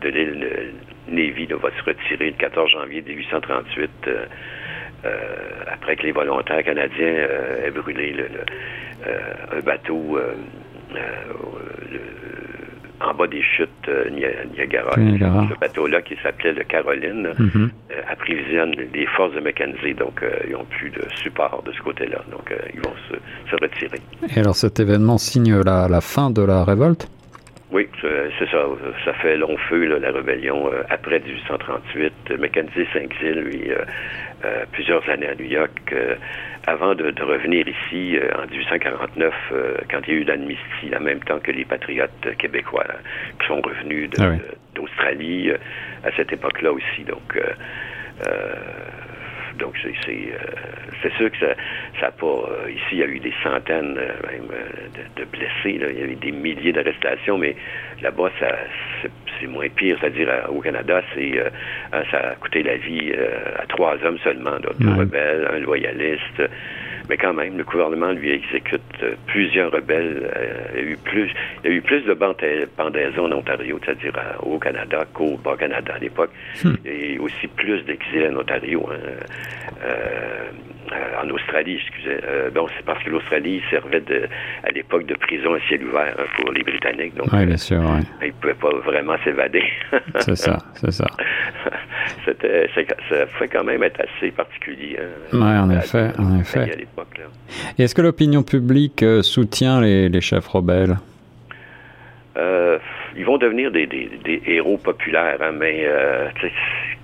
de 0.02 0.10
l'île 0.10 0.74
Navy, 1.08 1.46
va 1.46 1.70
se 1.78 1.84
retirer 1.84 2.32
le 2.32 2.38
14 2.38 2.72
janvier 2.72 3.04
1838. 3.04 4.10
Après 5.72 5.96
que 5.96 6.04
les 6.04 6.12
volontaires 6.12 6.64
canadiens 6.64 7.28
aient 7.66 7.72
brûlé 7.72 8.14
le, 8.14 8.28
un 9.52 9.60
bateau 9.62 10.20
en 13.04 13.14
bas 13.14 13.28
des 13.28 13.42
chutes 13.42 13.70
euh, 13.88 14.10
Niagara. 14.10 14.92
Ce 14.96 15.60
bateau-là, 15.60 16.02
qui 16.02 16.16
s'appelait 16.22 16.54
le 16.54 16.64
Caroline, 16.64 17.34
mm 17.38 17.70
approvisionne 18.10 18.72
les 18.94 19.06
forces 19.06 19.34
de 19.34 19.40
Mackenzie. 19.40 19.94
Donc, 19.94 20.22
euh, 20.22 20.32
ils 20.46 20.52
n'ont 20.52 20.66
plus 20.66 20.90
de 20.90 21.02
support 21.16 21.64
de 21.66 21.72
ce 21.72 21.82
côté-là. 21.82 22.20
Donc, 22.30 22.54
ils 22.74 22.82
vont 22.82 22.94
se, 23.10 23.56
retirer. 23.56 24.00
Et 24.36 24.40
alors, 24.40 24.56
cet 24.56 24.80
événement 24.80 25.18
signe 25.18 25.62
la, 25.62 26.02
fin 26.02 26.30
de 26.30 26.42
la 26.42 26.64
révolte? 26.64 27.08
Oui, 27.72 27.88
c'est 28.02 28.50
ça. 28.50 28.66
Ça 29.06 29.14
fait 29.14 29.38
long 29.38 29.56
feu, 29.70 29.86
la 29.98 30.12
rébellion. 30.12 30.70
après 30.90 31.20
1838, 31.20 32.38
Mackenzie 32.38 32.86
s'exile, 32.92 33.40
lui, 33.40 33.72
plusieurs 34.74 35.08
années 35.10 35.30
à 35.30 35.36
New 35.36 35.46
York 35.46 35.94
avant 36.68 36.94
de, 36.96 37.14
revenir 37.24 37.68
ici 37.68 38.18
euh, 38.18 38.30
en 38.38 38.48
1849, 38.48 39.34
euh, 39.52 39.78
quand 39.90 40.00
il 40.08 40.14
y 40.14 40.18
a 40.18 40.20
eu 40.20 40.24
l'amnistie, 40.24 40.96
en 40.96 41.02
même 41.02 41.20
temps 41.22 41.40
que 41.40 41.52
les 41.52 41.66
patriotes 41.66 42.38
québécois 42.38 42.86
qui 43.40 43.48
sont 43.48 43.62
revenus 43.62 44.10
ah 44.20 44.30
d'Australie 44.76 45.50
euh, 45.50 45.58
à 46.04 46.12
cette 46.16 46.32
époque-là 46.32 46.72
aussi. 46.72 47.04
Donc, 47.04 47.40
donc 49.62 49.76
c'est 49.84 51.14
sûr 51.14 51.32
que 51.32 51.38
ça, 51.38 51.54
ça 52.00 52.12
pas. 52.12 52.50
ici, 52.70 52.82
il 52.94 52.98
y 52.98 53.04
a 53.04 53.08
eu 53.08 53.20
des 53.20 53.34
centaines 53.44 53.96
même 53.96 54.50
de, 55.16 55.24
blessés. 55.26 55.80
Il 55.80 55.82
y 55.82 56.04
a 56.04 56.06
eu 56.06 56.16
des 56.16 56.32
milliers 56.32 56.74
d'arrestations, 56.74 57.38
mais 57.38 57.56
là-bas, 58.02 58.32
c'est 59.40 59.48
moins 59.48 59.70
pire. 59.70 59.98
C'est-à-dire 60.00 60.30
au 60.50 60.62
Canada, 60.62 61.02
c'est 61.14 61.34
ça 62.12 62.32
a 62.32 62.36
coûté 62.36 62.64
la 62.64 62.78
vie 62.78 63.14
à 63.58 63.66
trois 63.68 63.98
hommes 64.04 64.20
seulement, 64.24 64.58
deux 64.60 64.90
rebelles, 64.90 65.48
un 65.54 65.60
loyaliste. 65.60 66.42
Mais 67.12 67.18
quand 67.18 67.34
même, 67.34 67.58
le 67.58 67.66
gouvernement 67.66 68.14
lui 68.14 68.32
exécute 68.32 68.82
euh, 69.04 69.16
plusieurs 69.28 69.70
rebelles. 69.70 70.32
Euh, 70.34 70.68
il 70.76 70.80
y 70.80 70.88
a 70.88 70.92
eu 70.92 70.96
plus, 70.96 71.30
il 71.62 71.70
y 71.70 71.74
a 71.74 71.76
eu 71.76 71.82
plus 71.82 72.00
de 72.04 72.14
pendaisons 72.14 73.26
en 73.26 73.34
Ontario, 73.34 73.78
c'est-à-dire 73.84 74.14
euh, 74.16 74.50
au 74.50 74.58
Canada 74.58 75.04
qu'au 75.14 75.36
Bas-Canada 75.36 75.92
à 75.94 76.00
l'époque, 76.00 76.30
hmm. 76.64 76.76
et 76.86 77.20
aussi 77.20 77.48
plus 77.48 77.84
d'exil 77.84 78.32
en 78.34 78.40
Ontario. 78.40 78.88
Hein. 78.90 79.90
En 80.92 81.30
Australie, 81.30 81.80
excusez. 81.82 82.18
bon, 82.54 82.68
c'est 82.76 82.86
parce 82.86 83.04
que 83.04 83.10
l'Australie 83.10 83.62
servait 83.70 84.02
de, 84.02 84.28
à 84.64 84.72
l'époque 84.72 85.06
de 85.06 85.16
prison 85.16 85.54
à 85.54 85.60
ciel 85.68 85.84
ouvert 85.86 86.16
pour 86.38 86.52
les 86.52 86.64
Britanniques. 86.64 87.16
Donc, 87.16 87.28
oui, 87.32 87.46
bien 87.46 87.58
sûr. 87.58 87.80
Ouais. 87.80 88.02
Ils 88.22 88.28
ne 88.28 88.32
pouvaient 88.34 88.54
pas 88.54 88.74
vraiment 88.86 89.16
s'évader. 89.24 89.64
c'est 90.20 90.36
ça, 90.36 90.58
c'est 90.76 90.92
ça. 90.92 91.08
C'était, 92.26 92.68
ça 93.10 93.26
fait 93.40 93.48
quand 93.48 93.64
même 93.64 93.84
être 93.84 94.02
assez 94.02 94.32
particulier. 94.32 94.98
Hein, 95.00 95.28
oui, 95.34 95.40
en 95.40 95.70
effet, 95.70 96.12
en 96.18 96.40
effet. 96.40 96.86
Et 97.78 97.84
est-ce 97.84 97.96
que 97.96 98.02
l'opinion 98.02 98.44
publique 98.44 99.04
euh, 99.04 99.22
soutient 99.22 99.82
les, 99.82 100.22
chefs 100.22 100.48
rebelles? 100.48 100.98
Euh, 102.38 102.78
Ils 103.16 103.26
vont 103.26 103.38
devenir 103.38 103.72
des, 103.72 103.88
héros 104.46 104.78
populaires, 104.78 105.38
hein, 105.42 105.52
mais 105.58 105.84
euh, 105.86 106.30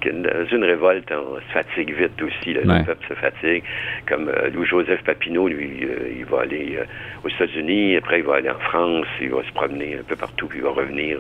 dans 0.06 0.46
une 0.52 0.64
révolte, 0.64 1.12
on 1.12 1.36
se 1.36 1.54
fatigue 1.54 1.94
vite 1.94 2.22
aussi. 2.22 2.54
Le 2.54 2.86
peuple 2.86 3.06
se 3.08 3.14
fatigue. 3.14 3.64
Comme 4.08 4.32
Louis-Joseph 4.54 5.04
Papineau, 5.04 5.48
lui, 5.48 5.88
il 6.18 6.26
va 6.26 6.42
aller 6.42 6.80
aux 7.24 7.30
États-Unis, 7.30 7.98
après 7.98 8.20
il 8.20 8.26
va 8.26 8.36
aller 8.36 8.50
en 8.50 8.60
France, 8.60 9.08
il 9.22 9.30
va 9.30 9.44
se 9.44 9.52
promener 9.54 9.98
un 10.00 10.04
peu 10.04 10.16
partout, 10.16 10.48
puis 10.48 10.60
il 10.60 10.64
va 10.64 10.72
revenir 10.72 11.20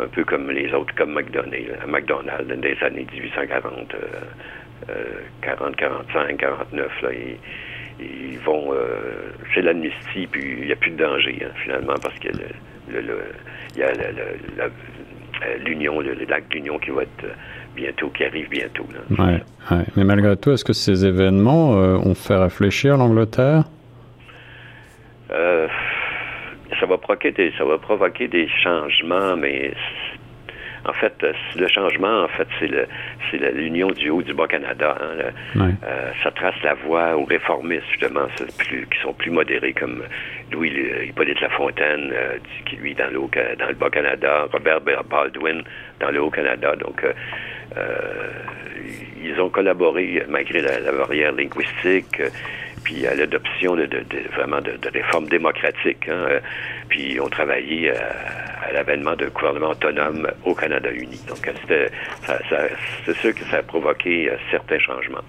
un 0.00 0.06
peu 0.06 0.24
comme 0.24 0.50
les 0.50 0.72
autres, 0.72 0.94
comme 0.94 1.12
McDonald's, 1.12 1.86
McDonald's 1.86 2.48
dans 2.48 2.60
les 2.60 2.76
années 2.82 3.06
1840, 3.12 3.94
40, 5.42 5.76
45, 5.76 6.36
49. 6.36 7.02
Là, 7.02 7.08
ils 8.00 8.38
vont 8.38 8.72
euh, 8.72 9.32
c'est 9.54 9.62
l'amnistie 9.62 10.26
puis 10.26 10.56
il 10.60 10.66
n'y 10.66 10.72
a 10.72 10.76
plus 10.76 10.90
de 10.90 10.96
danger 10.96 11.38
hein, 11.44 11.50
finalement 11.62 11.94
parce 12.00 12.18
que 12.18 12.28
le, 12.28 13.18
y 13.76 13.82
a 13.82 13.88
euh, 13.88 15.56
l'union 15.64 16.00
le, 16.00 16.14
lac 16.28 16.48
d'union 16.48 16.78
qui 16.78 16.90
va 16.90 17.02
être 17.02 17.24
euh, 17.24 17.32
bientôt 17.80 18.08
qui 18.10 18.24
arrive 18.24 18.48
bientôt 18.48 18.84
Ouais, 19.18 19.42
ouais. 19.70 19.84
mais 19.96 20.04
malgré 20.04 20.36
tout 20.36 20.50
est-ce 20.50 20.64
que 20.64 20.72
ces 20.72 21.06
événements 21.06 21.70
ont 22.10 22.14
fait 22.14 22.36
réfléchir 22.36 22.96
l'Angleterre? 22.96 23.64
Ça 26.80 26.86
va 26.86 26.96
provoquer 26.98 27.32
des, 27.32 27.52
ça 27.58 27.64
va 27.64 27.78
provoquer 27.78 28.28
des 28.28 28.48
changements 28.62 29.36
mais 29.36 29.72
en 30.88 30.92
fait, 30.94 31.12
euh, 31.22 31.32
le 31.56 31.68
changement, 31.68 32.24
en 32.24 32.28
fait, 32.28 32.48
c'est 32.58 33.52
l'union 33.52 33.90
du 33.90 34.08
haut 34.08 34.22
du 34.22 34.32
Bas-Canada. 34.32 34.96
Hein, 35.00 35.70
euh, 35.84 36.10
ça 36.22 36.30
trace 36.30 36.54
la 36.64 36.74
voie 36.74 37.14
aux 37.14 37.24
réformistes, 37.24 37.84
justement, 37.90 38.26
qui 38.38 38.98
sont 39.02 39.12
plus 39.12 39.30
modérés, 39.30 39.74
comme 39.74 40.02
Louis 40.50 40.72
Hippolyte 41.08 41.40
Lafontaine, 41.42 42.10
euh, 42.12 42.38
qui, 42.64 42.76
lui, 42.76 42.94
dans 42.94 43.12
le, 43.12 43.20
dans 43.56 43.68
le 43.68 43.74
Bas-Canada, 43.74 44.48
Robert 44.50 44.80
Baldwin, 44.80 45.62
dans 46.00 46.10
le 46.10 46.22
Haut-Canada. 46.22 46.74
Donc, 46.76 47.04
ils 49.22 49.38
ont 49.40 49.50
collaboré, 49.50 50.24
malgré 50.28 50.62
la 50.62 50.90
barrière 50.90 51.32
linguistique, 51.32 52.22
puis 52.82 53.06
à 53.06 53.14
l'adoption 53.14 53.76
de, 53.76 53.88
vraiment 54.34 54.60
de, 54.60 54.78
réformes 54.92 55.26
démocratiques. 55.26 56.08
Hein, 56.08 56.26
euh, 56.30 56.40
puis 56.88 57.18
on 57.20 57.28
travaillé 57.28 57.90
à, 57.90 58.72
l'avènement 58.72 59.16
d'un 59.16 59.28
gouvernement 59.28 59.70
autonome 59.70 60.28
au 60.44 60.54
Canada 60.54 60.90
uni. 60.92 61.20
Donc 61.28 61.50
c'était, 61.62 61.90
c'est 63.06 63.16
sûr 63.16 63.34
que 63.34 63.44
ça 63.50 63.58
a 63.58 63.62
provoqué 63.62 64.30
euh, 64.30 64.36
certains 64.50 64.78
changements. 64.78 65.24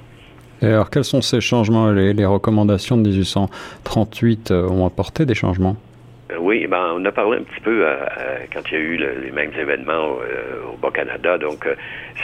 Et 0.62 0.68
alors 0.68 0.90
quels 0.90 1.06
sont 1.06 1.22
ces 1.22 1.40
changements 1.40 1.92
les, 1.92 2.26
recommandations 2.26 2.98
de 2.98 3.10
1838 3.10 4.52
euh, 4.52 4.68
ont 4.68 4.86
apporté 4.86 5.26
des 5.26 5.36
changements? 5.36 5.78
Oui, 6.38 6.68
ben, 6.68 6.94
on 6.96 7.06
a 7.06 7.12
parlé 7.12 7.38
un 7.38 7.44
petit 7.44 7.62
peu 7.62 7.86
quand 8.54 8.62
il 8.72 8.74
y 8.74 8.78
a 8.78 8.80
eu 8.80 8.98
les 8.98 9.32
mêmes 9.32 9.52
événements 9.58 10.18
au 10.72 10.78
Bas-Canada. 10.78 11.38
Donc, 11.40 11.68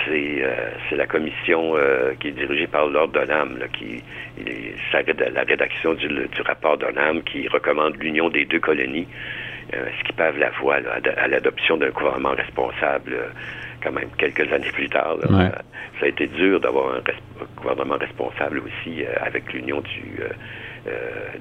c'est 0.06 0.96
la 0.96 1.08
commission 1.08 1.74
qui 2.20 2.28
est 2.28 2.32
dirigée 2.32 2.68
par 2.68 2.88
Lord 2.88 3.10
Donham 3.10 3.58
qui 3.74 4.04
la 4.94 5.44
rédaction 5.44 5.94
du, 5.94 6.08
rapport 6.46 6.78
d'ONAM 6.78 7.24
qui 7.24 7.48
recommande 7.48 7.96
l'union 7.98 8.30
des 8.30 8.46
deux 8.46 8.60
colonies, 8.60 9.08
euh, 9.74 9.86
ce 9.98 10.04
qui 10.04 10.14
pave 10.14 10.38
la 10.38 10.50
voie 10.62 10.76
à, 10.76 11.28
l'adoption 11.28 11.78
d'un 11.78 11.90
gouvernement 11.90 12.32
responsable 12.32 13.14
euh, 13.14 13.28
quand 13.84 13.92
même 13.92 14.10
quelques 14.18 14.52
années 14.52 14.72
plus 14.72 14.90
tard. 14.90 15.18
Euh, 15.24 15.50
ça 16.00 16.06
a 16.06 16.08
été 16.08 16.28
dur 16.28 16.60
d'avoir 16.60 16.96
un, 16.96 17.02
gouvernement 17.58 17.98
responsable 17.98 18.60
aussi 18.60 19.04
avec 19.22 19.52
l'union 19.54 19.82
du 19.82 20.20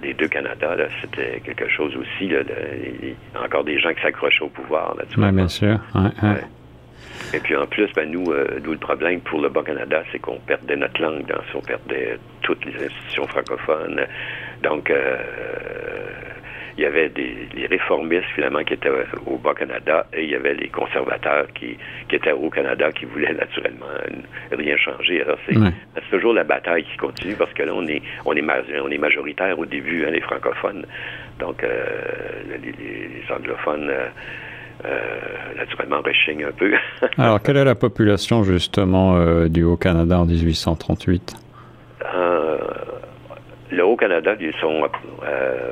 des 0.01 0.15
deux 0.15 0.29
Canada. 0.29 0.77
C'était 1.01 1.41
quelque 1.41 1.69
chose 1.69 1.95
aussi. 1.97 2.27
il 2.27 2.33
y 2.33 3.37
a 3.37 3.43
encore 3.43 3.65
des 3.65 3.79
gens 3.79 3.93
qui 3.93 4.03
s'accrochent 4.03 4.43
au 4.43 4.49
pouvoir. 4.49 4.97
Oui, 5.17 5.33
bien 5.33 5.49
sûr. 5.49 5.79
Et 7.33 7.41
puis 7.41 7.57
en 7.57 7.67
plus, 7.67 7.91
ben, 7.95 8.11
nous, 8.11 8.31
euh, 8.31 8.61
nous, 8.63 8.73
le 8.73 8.79
problème 8.79 9.21
pour 9.21 9.41
le 9.41 9.49
Bas-Canada, 9.49 10.03
c'est 10.13 10.19
qu'on 10.19 10.39
perdait 10.39 10.77
notre 10.77 11.01
langue, 11.01 11.27
dans, 11.27 11.41
on 11.55 11.61
perdait 11.61 12.19
toutes 12.43 12.65
les 12.65 12.85
institutions 12.85 13.27
francophones. 13.27 14.01
Donc, 14.63 14.91
euh, 14.91 15.17
il 16.77 16.83
y 16.83 16.87
avait 16.87 17.09
des 17.09 17.49
les 17.55 17.67
réformistes 17.67 18.27
finalement 18.35 18.63
qui 18.65 18.75
étaient 18.75 18.91
au 19.27 19.37
Bas-Canada 19.39 20.07
et 20.13 20.25
il 20.25 20.31
y 20.31 20.35
avait 20.35 20.55
les 20.55 20.69
conservateurs 20.69 21.47
qui, 21.55 21.77
qui 22.09 22.17
étaient 22.17 22.33
au 22.33 22.51
Canada 22.51 22.91
qui 22.93 23.05
voulaient 23.05 23.35
naturellement 23.35 23.87
rien 24.51 24.77
changer. 24.77 25.23
Alors 25.23 25.39
c'est 25.47 26.11
toujours 26.11 26.35
la 26.35 26.45
bataille 26.45 26.85
qui 26.85 26.97
continue 26.97 27.35
parce 27.35 27.53
que 27.53 27.63
là 27.63 27.73
on 27.75 27.87
est 27.87 28.03
on 28.25 28.35
est 28.35 28.45
on 28.83 28.91
est 28.91 28.99
majoritaire 28.99 29.59
au 29.59 29.67
début 29.67 30.05
hein, 30.05 30.11
les 30.11 30.21
francophones 30.21 30.85
donc 31.39 31.63
euh, 31.65 31.95
les, 32.63 32.73
les, 32.73 33.33
anglophones 33.33 33.91
euh, 34.85 34.99
naturellement 35.57 36.03
rechigne 36.03 36.45
un 36.45 36.53
peu. 36.53 36.73
Alors, 37.19 37.41
quelle 37.41 37.57
est 37.57 37.65
la 37.65 37.75
population 37.75 38.45
justement 38.45 39.17
euh, 39.17 39.49
du 39.49 39.65
Haut-Canada 39.65 40.19
en 40.19 40.27
1838 40.27 41.35
euh, 42.15 42.34
Le 43.75 43.85
Haut-Canada, 43.85 44.37
ils 44.41 44.55
sont 44.61 44.89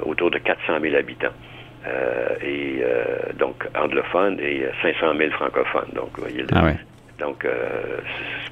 autour 0.02 0.30
de 0.30 0.38
400 0.38 0.80
000 0.80 0.94
habitants. 0.96 1.34
et 2.42 2.82
donc 3.38 3.66
anglophones 3.74 4.38
et 4.40 4.66
500 4.82 5.14
000 5.16 5.30
francophones. 5.32 5.90
Donc, 5.94 6.18
voyez, 6.18 6.44
ah 6.54 6.70
donc 7.18 7.46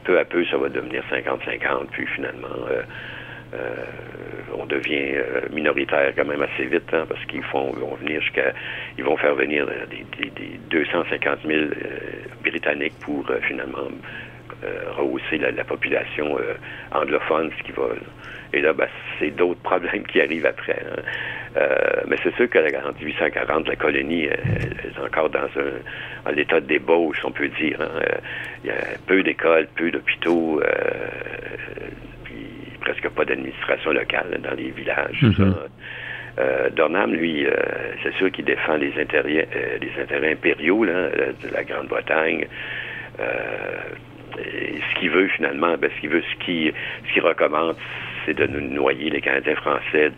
peu 0.05 0.19
à 0.19 0.25
peu, 0.25 0.45
ça 0.47 0.57
va 0.57 0.69
devenir 0.69 1.03
50-50, 1.11 1.87
puis 1.93 2.07
finalement, 2.07 2.49
euh, 3.55 3.85
on 4.57 4.67
devient 4.67 5.15
euh, 5.15 5.41
minoritaire 5.53 6.13
quand 6.17 6.25
même 6.25 6.43
assez 6.43 6.67
vite, 6.67 6.93
hein, 6.93 7.05
parce 7.09 7.25
qu'ils 7.27 7.43
font, 7.45 7.73
vont 7.73 7.95
venir 7.97 8.21
jusqu'à, 8.21 8.53
ils 8.97 9.05
vont 9.05 9.17
faire 9.17 9.35
venir 9.35 9.67
des, 9.91 10.05
250 10.71 11.39
000 11.45 11.59
euh, 11.59 11.69
Britanniques 12.43 12.99
pour 13.01 13.27
finalement 13.43 13.89
rehausser 14.97 15.39
la, 15.39 15.65
population 15.65 16.37
anglophone, 16.93 17.51
ce 17.59 17.63
qui 17.63 17.73
va... 17.73 17.85
Et 18.53 18.61
là, 18.61 18.73
ben, 18.73 18.89
c'est 19.19 19.31
d'autres 19.31 19.61
problèmes 19.63 20.05
qui 20.05 20.21
arrivent 20.21 20.47
après. 20.47 20.77
Hein. 20.81 21.61
mais 22.09 22.17
c'est 22.23 22.35
sûr 22.35 22.49
que 22.49 22.59
en 22.59 22.93
1840, 22.93 23.69
la 23.69 23.77
colonie 23.77 24.25
est 24.25 24.99
encore 25.05 25.31
dans 25.31 25.49
un, 26.27 26.37
état 26.37 26.61
de 26.61 26.67
débauche, 26.67 27.21
on 27.25 27.31
peut 27.31 27.49
dire. 27.49 27.81
Hein. 27.81 28.01
Il 28.65 28.69
y 28.69 28.73
a 28.73 28.99
peu 29.07 29.23
d'écoles, 29.23 29.69
peu 29.77 29.91
d'hôpitaux, 29.91 30.61
puis 32.25 32.47
presque 32.81 33.09
pas 33.11 33.25
d'administration 33.25 33.93
locale 33.93 34.41
dans 34.43 34.55
les 34.55 34.71
villages. 34.71 35.23
Mm-hmm. 35.23 35.55
Euh, 36.39 36.71
Dornham, 36.71 37.13
lui, 37.13 37.47
euh, 37.47 37.53
c'est 38.03 38.15
sûr 38.15 38.31
qu'il 38.31 38.45
défend 38.45 38.77
les 38.77 38.93
intérêts, 38.99 39.49
euh, 39.55 39.79
les 39.81 40.03
intérêts 40.03 40.33
impériaux 40.33 40.87
de 40.87 41.53
la 41.53 41.65
Grande-Bretagne. 41.65 42.47
Ce 44.37 44.99
qu'il 44.99 45.11
veut 45.11 45.29
finalement, 45.29 45.77
ben, 45.77 45.91
ce 45.95 46.01
qu'il 46.01 46.11
veut, 46.11 46.23
ce 46.23 46.45
qu'il 46.45 46.73
ce 47.15 47.21
recommande, 47.21 47.77
c'est 48.25 48.35
de 48.35 48.47
nous 48.47 48.61
noyer 48.61 49.11
les 49.11 49.21
Canadiens 49.21 49.57
français 49.57 50.13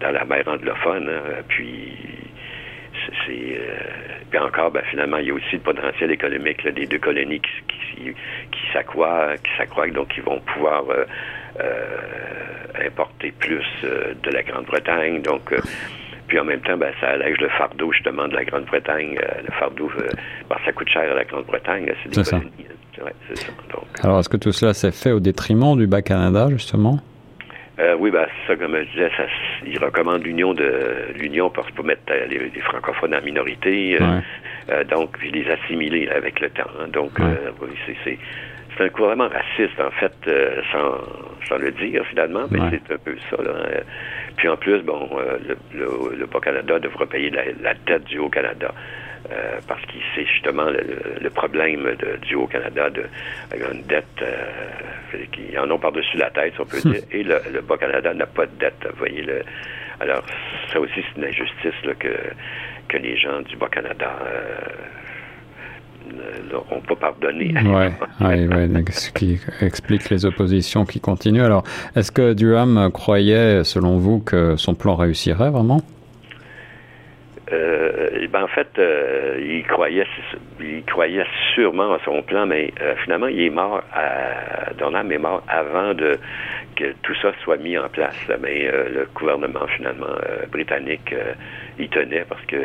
dans 0.00 0.10
la 0.10 0.24
mer 0.24 0.42
anglophone. 0.48 1.08
Hein. 1.08 1.42
puis 1.48 1.92
c'est 3.26 3.60
puis 4.30 4.38
encore, 4.40 4.70
ben, 4.70 4.82
finalement, 4.90 5.18
il 5.18 5.28
y 5.28 5.30
a 5.30 5.34
aussi 5.34 5.52
le 5.54 5.60
potentiel 5.60 6.10
économique 6.10 6.66
des 6.66 6.86
deux 6.86 6.98
colonies 6.98 7.40
qui, 7.40 7.62
qui, 7.68 8.12
qui 8.50 8.72
s'accroît, 8.72 9.34
qui 9.36 9.90
donc 9.92 10.14
ils 10.16 10.22
vont 10.22 10.40
pouvoir 10.40 10.84
euh, 11.60 12.86
importer 12.86 13.32
plus 13.32 13.64
euh, 13.82 14.14
de 14.22 14.30
la 14.30 14.42
Grande-Bretagne. 14.42 15.22
Donc, 15.22 15.52
euh, 15.52 15.58
puis 16.28 16.38
en 16.38 16.44
même 16.44 16.60
temps, 16.60 16.76
ben, 16.76 16.92
ça 17.00 17.08
allège 17.08 17.38
le 17.38 17.48
fardeau 17.48 17.92
justement 17.92 18.28
de 18.28 18.34
la 18.34 18.44
Grande-Bretagne. 18.44 19.16
le 19.16 19.52
fardeau, 19.58 19.90
ben, 20.48 20.56
ça 20.64 20.72
coûte 20.72 20.88
cher 20.88 21.10
à 21.10 21.14
la 21.14 21.24
Grande-Bretagne. 21.24 21.90
C'est 22.02 22.10
des 22.10 22.22
colonies. 22.22 22.66
Ouais, 23.02 23.12
ça. 23.34 23.52
Alors, 24.02 24.18
est-ce 24.18 24.28
que 24.28 24.36
tout 24.36 24.52
cela 24.52 24.74
s'est 24.74 24.92
fait 24.92 25.12
au 25.12 25.20
détriment 25.20 25.76
du 25.76 25.86
Bas-Canada, 25.86 26.48
justement? 26.50 27.00
oui, 28.00 28.10
ben, 28.10 28.26
ça, 28.46 28.56
comme 28.56 28.76
je 28.76 28.90
disais, 28.90 29.10
ça, 29.16 29.24
il 29.64 29.78
recommande 29.78 30.24
l'union 30.24 30.52
de 30.52 31.14
l'union 31.16 31.48
pour 31.48 31.64
pas 31.64 31.82
mettre 31.82 32.12
les, 32.28 32.60
francophones 32.60 33.14
en 33.14 33.22
minorité, 33.22 33.98
donc 34.90 35.16
puis 35.18 35.30
les 35.30 35.48
assimiler 35.48 36.08
avec 36.08 36.40
le 36.40 36.50
temps. 36.50 36.70
Hein. 36.80 36.88
Donc, 36.92 37.12
oui, 37.18 37.68
c'est 38.04 38.18
c'est 38.78 38.84
un 38.84 38.88
gouvernement 38.88 39.28
raciste, 39.28 39.80
en 39.80 39.90
fait, 39.90 40.14
euh, 40.28 40.62
sans, 40.72 41.00
sans, 41.48 41.58
le 41.58 41.72
dire 41.72 42.04
finalement, 42.06 42.44
mais 42.50 42.60
c'est 42.70 42.94
un 42.94 42.98
peu 42.98 43.16
ça. 43.28 43.42
Là. 43.42 43.52
Puis 44.36 44.48
en 44.48 44.56
plus, 44.56 44.80
bon, 44.82 45.08
euh, 45.18 45.38
le, 45.74 46.16
le, 46.16 46.26
Bas-Canada 46.26 46.78
devra 46.78 47.06
payer 47.06 47.30
la, 47.30 47.42
la 47.60 47.74
dette 47.74 48.04
du 48.04 48.18
Haut-Canada. 48.18 48.72
Euh, 49.32 49.58
parce 49.66 49.84
qu'il 49.86 50.00
c'est 50.14 50.24
justement 50.24 50.66
le, 50.66 51.28
problème 51.30 51.84
de, 51.96 52.16
du 52.24 52.36
Haut-Canada 52.36 52.88
de 52.88 53.02
une 53.52 53.82
dette 53.82 54.04
euh, 54.22 55.18
qui 55.32 55.58
en 55.58 55.68
ont 55.70 55.78
par-dessus 55.78 56.16
la 56.16 56.30
tête, 56.30 56.54
si 56.54 56.60
on 56.60 56.64
peut 56.64 56.80
dire, 56.80 57.02
et 57.10 57.24
le, 57.24 57.38
le 57.52 57.60
Bas-Canada 57.60 58.14
n'a 58.14 58.26
pas 58.26 58.46
de 58.46 58.56
dette. 58.58 58.88
Voyez 58.96 59.22
le, 59.22 59.42
alors 60.00 60.22
ça 60.72 60.80
aussi 60.80 60.94
c'est 60.94 61.20
une 61.20 61.26
injustice 61.26 61.74
là, 61.84 61.94
que 61.94 62.14
que 62.88 62.96
les 62.96 63.16
gens 63.18 63.40
du 63.42 63.56
Bas-Canada 63.56 64.18
n'auront 66.50 66.80
pas 66.80 66.96
pardonné. 66.96 67.54
Oui, 67.64 68.90
ce 68.90 69.10
qui 69.10 69.40
explique 69.60 70.10
les 70.10 70.24
oppositions 70.24 70.84
qui 70.84 71.00
continuent. 71.00 71.42
Alors, 71.42 71.64
est-ce 71.96 72.12
que 72.12 72.34
Durham 72.34 72.90
croyait, 72.92 73.64
selon 73.64 73.98
vous, 73.98 74.20
que 74.20 74.56
son 74.56 74.74
plan 74.74 74.94
réussirait 74.94 75.50
vraiment? 75.50 75.82
Euh, 77.52 78.26
ben 78.30 78.42
en 78.42 78.48
fait, 78.48 78.68
euh, 78.78 79.38
il 79.40 79.64
croyait, 79.64 80.06
il 80.60 80.84
croyait 80.84 81.24
sûrement 81.54 81.94
à 81.94 81.98
son 82.04 82.22
plan, 82.22 82.46
mais 82.46 82.72
euh, 82.80 82.94
finalement, 83.04 83.28
il 83.28 83.40
est 83.40 83.50
mort. 83.50 83.82
À, 83.94 84.72
Durham 84.74 85.10
est 85.10 85.18
mort 85.18 85.42
avant 85.48 85.94
de 85.94 86.18
que 86.76 86.92
tout 87.02 87.14
ça 87.22 87.32
soit 87.42 87.56
mis 87.56 87.78
en 87.78 87.88
place. 87.88 88.16
Mais 88.40 88.70
le 88.70 89.08
gouvernement 89.14 89.66
finalement 89.76 90.14
britannique 90.52 91.14
il 91.78 91.88
tenait 91.88 92.24
parce 92.28 92.44
que, 92.46 92.56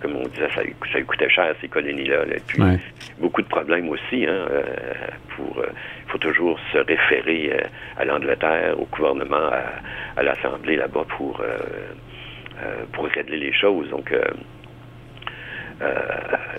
comme 0.00 0.16
on 0.16 0.28
disait, 0.28 0.48
ça, 0.54 0.62
ça 0.92 0.98
lui 0.98 1.04
coûtait 1.04 1.30
cher 1.30 1.54
ces 1.60 1.68
colonies-là. 1.68 2.24
Et 2.34 2.40
puis 2.46 2.62
beaucoup 3.18 3.42
de 3.42 3.48
problèmes 3.48 3.88
aussi. 3.88 4.26
Hein, 4.26 4.46
euh, 4.50 4.62
pour, 5.34 5.56
il 5.56 5.62
euh, 5.62 5.72
faut 6.08 6.18
toujours 6.18 6.58
se 6.72 6.78
référer 6.78 7.52
euh, 7.52 7.60
à 7.98 8.04
l'Angleterre, 8.04 8.78
au 8.78 8.86
gouvernement, 8.86 9.50
à, 10.16 10.22
l'Assemblée 10.22 10.76
là-bas 10.76 11.04
pour 11.16 11.42
pour 12.92 13.06
régler 13.06 13.38
les 13.38 13.52
choses. 13.52 13.88
Donc 13.90 14.14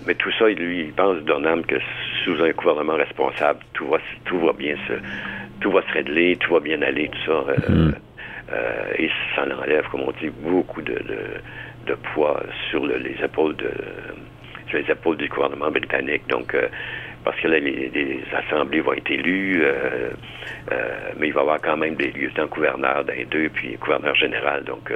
mais 0.06 0.16
tout 0.16 0.32
ça, 0.38 0.50
lui, 0.50 0.86
il 0.86 0.94
pense 0.94 1.18
Donham 1.24 1.64
que 1.64 1.76
sous 2.26 2.42
un 2.42 2.50
gouvernement 2.52 2.96
responsable, 2.96 3.60
tout 3.74 3.88
va, 3.88 4.00
tout 4.26 4.40
va 4.40 4.52
bien 4.52 4.76
se, 4.88 4.94
tout 5.62 5.72
va 5.72 5.82
se 5.84 5.94
régler, 5.94 6.36
tout 6.38 6.54
va 6.54 6.60
bien 6.60 6.82
aller, 6.82 7.10
tout 7.10 7.26
ça. 7.26 7.54
Mm-hmm. 7.70 7.94
et 8.98 9.10
ça 9.34 9.44
enlève, 9.44 9.88
comme 9.90 10.02
on 10.02 10.12
dit, 10.20 10.30
beaucoup 10.30 10.82
de, 10.82 10.94
de 10.94 11.18
poids 12.14 12.42
sur 12.70 12.86
les 12.86 13.16
épaules 13.24 13.56
de 13.58 13.72
les 14.74 14.90
épaules 14.92 15.18
du 15.18 15.28
gouvernement 15.30 15.72
britannique. 15.72 16.28
Donc 16.28 16.54
euh, 16.54 16.68
parce 17.24 17.40
que 17.40 17.48
là, 17.48 17.60
les, 17.60 18.22
assemblées 18.34 18.82
vont 18.82 18.94
être 18.94 19.10
élues, 19.10 19.64
euh, 19.64 20.10
euh, 20.72 20.90
mais 21.18 21.28
il 21.28 21.34
va 21.34 21.40
y 21.40 21.44
avoir 21.44 21.62
quand 21.62 21.78
même 21.78 21.96
des 21.96 22.12
lieutenants-gouverneurs 22.12 23.06
d'un 23.06 23.24
deux, 23.32 23.48
puis 23.50 23.78
gouverneur 23.80 24.14
général. 24.16 24.66
Donc, 24.66 24.92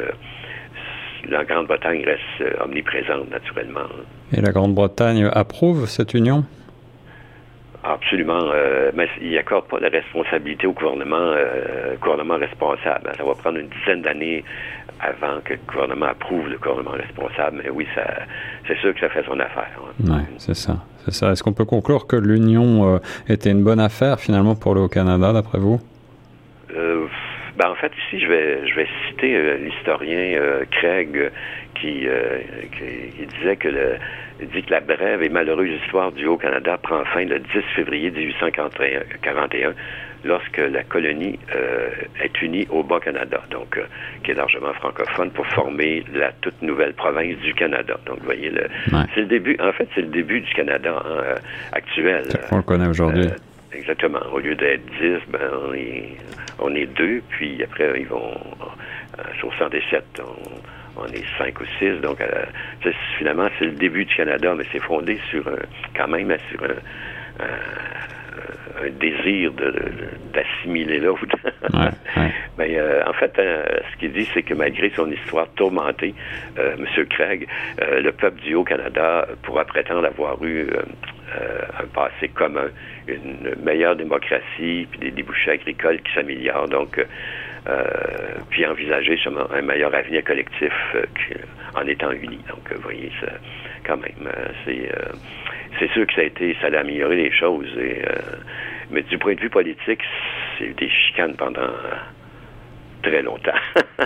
la 1.29 1.45
Grande-Bretagne 1.45 2.03
reste 2.03 2.59
omniprésente, 2.61 3.29
naturellement. 3.29 3.87
Et 4.33 4.41
la 4.41 4.51
Grande-Bretagne 4.51 5.29
approuve 5.31 5.85
cette 5.87 6.13
union? 6.13 6.43
Absolument, 7.81 8.51
mais 8.93 9.07
il 9.21 9.31
n'accorde 9.31 9.67
pas 9.67 9.79
la 9.79 9.87
responsabilité 9.87 10.67
au 10.67 10.73
gouvernement, 10.73 11.33
gouvernement 12.01 12.35
responsable. 12.35 13.09
Ça 13.15 13.23
va 13.23 13.35
prendre 13.35 13.57
une 13.57 13.69
dizaine 13.69 14.01
d'années 14.01 14.43
avant 14.99 15.39
que 15.43 15.53
le 15.53 15.59
gouvernement 15.67 16.07
approuve 16.07 16.47
le 16.47 16.57
gouvernement 16.57 16.91
responsable. 16.91 17.61
Mais 17.63 17.69
oui, 17.69 17.87
ça, 17.95 18.03
c'est 18.67 18.77
sûr 18.77 18.93
que 18.93 18.99
ça 18.99 19.09
fait 19.09 19.23
son 19.25 19.39
affaire. 19.39 19.69
Oui, 19.99 20.21
c'est 20.37 20.55
ça. 20.55 20.77
C'est 21.05 21.13
ça. 21.13 21.31
Est-ce 21.31 21.43
qu'on 21.43 21.53
peut 21.53 21.65
conclure 21.65 22.07
que 22.07 22.15
l'union 22.15 22.95
euh, 22.95 22.99
était 23.27 23.51
une 23.51 23.63
bonne 23.63 23.79
affaire 23.79 24.19
finalement 24.19 24.55
pour 24.55 24.75
le 24.75 24.81
Haut-Canada, 24.81 25.33
d'après 25.33 25.59
vous? 25.59 25.79
Euh, 26.75 27.05
ben, 27.57 27.69
en 27.69 27.75
fait, 27.75 27.91
ici, 28.07 28.19
je 28.19 28.27
vais, 28.27 28.67
je 28.67 28.75
vais 28.75 28.87
citer 29.07 29.35
euh, 29.35 29.57
l'historien 29.57 30.39
Craig 30.71 31.31
qui, 31.75 32.07
qui, 32.77 33.25
disait 33.37 33.55
que 33.55 33.67
le, 33.67 33.97
dit 34.45 34.63
que 34.63 34.71
la 34.71 34.81
brève 34.81 35.23
et 35.23 35.29
malheureuse 35.29 35.69
histoire 35.83 36.11
du 36.11 36.25
Haut-Canada 36.27 36.77
prend 36.81 37.03
fin 37.05 37.23
le 37.23 37.39
10 37.39 37.47
février 37.75 38.11
1841 38.11 39.73
lorsque 40.27 40.57
la 40.57 40.83
colonie 40.83 41.39
euh, 41.55 41.89
est 42.21 42.41
unie 42.41 42.67
au 42.69 42.83
Bas-Canada, 42.83 43.41
donc 43.49 43.77
euh, 43.77 43.85
qui 44.23 44.31
est 44.31 44.33
largement 44.35 44.73
francophone, 44.73 45.31
pour 45.31 45.47
former 45.47 46.03
la 46.13 46.31
toute 46.41 46.61
nouvelle 46.61 46.93
province 46.93 47.37
du 47.37 47.53
Canada. 47.53 47.97
Donc, 48.05 48.19
vous 48.19 48.25
voyez, 48.25 48.49
le, 48.49 48.67
c'est 49.15 49.21
le 49.21 49.27
début, 49.27 49.57
en 49.59 49.71
fait, 49.71 49.87
c'est 49.95 50.01
le 50.01 50.07
début 50.07 50.41
du 50.41 50.53
Canada 50.53 51.01
hein, 51.03 51.09
euh, 51.09 51.35
actuel. 51.71 52.25
On 52.51 52.57
le 52.57 52.63
connaît 52.63 52.87
aujourd'hui. 52.87 53.27
exactement. 53.73 54.19
Au 54.31 54.39
lieu 54.39 54.55
d'être 54.55 54.85
dix, 54.99 55.19
ben, 55.29 55.39
on 55.67 55.73
est, 55.73 56.17
on 56.59 56.75
est 56.75 56.85
deux, 56.85 57.21
puis 57.29 57.63
après, 57.63 57.99
ils 57.99 58.07
vont, 58.07 58.35
sur 59.39 59.53
117, 59.57 60.03
on, 60.19 61.01
on 61.01 61.07
est 61.07 61.23
cinq 61.37 61.59
ou 61.61 61.65
six. 61.79 61.99
Donc, 62.01 62.19
finalement, 63.17 63.47
c'est 63.57 63.65
le 63.65 63.71
début 63.71 64.05
du 64.05 64.15
Canada, 64.15 64.53
mais 64.57 64.65
c'est 64.71 64.81
fondé 64.83 65.17
sur, 65.31 65.43
quand 65.95 66.07
même, 66.07 66.35
sur 66.51 66.63
un 67.39 68.26
un 68.83 68.89
désir 68.89 69.51
d'assimiler 70.33 70.99
l'autre. 70.99 71.35
Mais 72.57 72.77
euh, 72.77 73.03
en 73.05 73.13
fait, 73.13 73.37
euh, 73.39 73.63
ce 73.91 73.97
qu'il 73.99 74.13
dit, 74.13 74.27
c'est 74.33 74.43
que 74.43 74.53
malgré 74.53 74.89
son 74.95 75.11
histoire 75.11 75.47
tourmentée, 75.55 76.13
euh, 76.57 76.75
M. 76.77 77.05
Craig, 77.07 77.47
le 77.79 78.11
peuple 78.11 78.41
du 78.41 78.55
Haut-Canada 78.55 79.27
pourra 79.43 79.65
prétendre 79.65 80.05
avoir 80.05 80.43
eu 80.43 80.67
un 81.79 81.85
passé 81.93 82.29
commun, 82.29 82.69
une 83.07 83.55
meilleure 83.63 83.95
démocratie, 83.95 84.87
puis 84.89 84.99
des 84.99 85.11
débouchés 85.11 85.51
agricoles 85.51 86.01
qui 86.01 86.13
s'améliorent. 86.13 86.69
Donc, 86.69 87.03
puis 88.49 88.65
envisager 88.65 89.19
un 89.53 89.61
meilleur 89.61 89.93
avenir 89.93 90.23
collectif 90.23 90.73
en 91.75 91.85
étant 91.85 92.11
unis. 92.11 92.39
Donc, 92.49 92.71
vous 92.73 92.81
voyez, 92.81 93.11
ça, 93.21 93.27
quand 93.87 93.97
même, 93.97 94.31
c'est 94.65 94.89
c'est 95.79 95.91
sûr 95.91 96.07
que 96.07 96.13
ça 96.13 96.21
a 96.21 96.25
été, 96.25 96.55
ça 96.61 96.67
a 96.67 96.79
amélioré 96.79 97.15
les 97.15 97.31
choses. 97.31 97.67
Et, 97.77 98.01
euh, 98.03 98.37
mais 98.91 99.01
du 99.03 99.17
point 99.17 99.35
de 99.35 99.39
vue 99.39 99.49
politique, 99.49 100.01
c'est 100.57 100.75
des 100.77 100.89
chicanes 100.89 101.35
pendant 101.35 101.69
très 103.03 103.21
longtemps. 103.21 103.51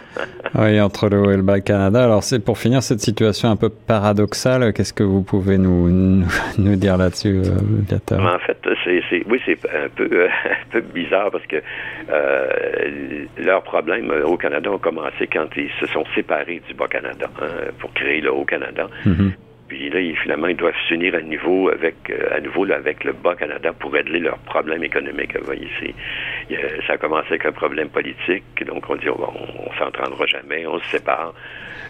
oui, 0.56 0.82
entre 0.82 1.08
le 1.08 1.20
haut 1.20 1.32
et 1.32 1.38
le 1.38 1.44
bas 1.44 1.62
Canada. 1.62 2.04
Alors, 2.04 2.24
c'est 2.24 2.44
pour 2.44 2.58
finir 2.58 2.84
cette 2.84 3.00
situation 3.00 3.50
un 3.50 3.56
peu 3.56 3.70
paradoxale. 3.70 4.74
Qu'est-ce 4.74 4.94
que 4.94 5.04
vous 5.04 5.22
pouvez 5.22 5.58
nous, 5.58 5.89
nous, 5.89 6.76
dire 6.76 6.98
là-dessus, 6.98 7.41
euh, 7.46 8.17
En 8.17 8.39
fait, 8.39 8.58
c'est, 8.84 9.24
oui, 9.28 9.41
c'est 9.46 9.60
un 9.70 9.89
peu, 9.96 10.10
euh, 10.12 10.28
un 10.46 10.72
peu 10.72 10.82
bizarre 10.82 11.32
parce 11.32 11.46
que 11.46 11.62
euh, 12.10 13.26
leurs 13.38 13.63
problèmes 13.63 14.12
au 14.26 14.36
Canada 14.36 14.72
ont 14.72 14.80
commencé 14.80 15.28
quand 15.32 15.48
ils 15.56 15.72
se 15.80 15.86
sont 15.88 16.04
séparés 16.15 16.62
du 16.67 16.74
Bas-Canada 16.74 17.30
hein, 17.41 17.72
pour 17.80 17.94
créer 17.94 18.20
le 18.20 18.34
Haut-Canada. 18.34 18.88
Mm-hmm. 19.06 19.32
Puis 19.72 19.90
là, 19.90 20.02
finalement, 20.22 20.48
ils 20.48 20.58
doivent 20.58 20.76
s'unir 20.90 21.16
à 21.16 21.22
nouveau 21.22 21.70
avec, 21.70 21.96
euh, 22.10 22.36
à 22.36 22.42
nouveau 22.42 22.70
avec 22.70 23.06
le 23.06 23.14
Bas-Canada 23.14 23.72
pour 23.80 23.94
régler 23.94 24.20
leurs 24.20 24.40
problèmes 24.40 24.84
économiques. 24.84 25.38
Vous 25.38 25.46
voyez, 25.46 25.70
ça 26.86 26.94
a 26.94 26.98
commencé 26.98 27.28
avec 27.30 27.46
un 27.46 27.54
problème 27.54 27.88
politique, 27.88 28.44
donc 28.66 28.84
on 28.90 28.98
dit 28.98 29.08
oh, 29.08 29.16
bon, 29.16 29.32
on 29.66 29.74
s'entendra 29.80 30.26
jamais, 30.26 30.68
on 30.68 30.78
se 30.80 30.90
sépare. 30.90 31.34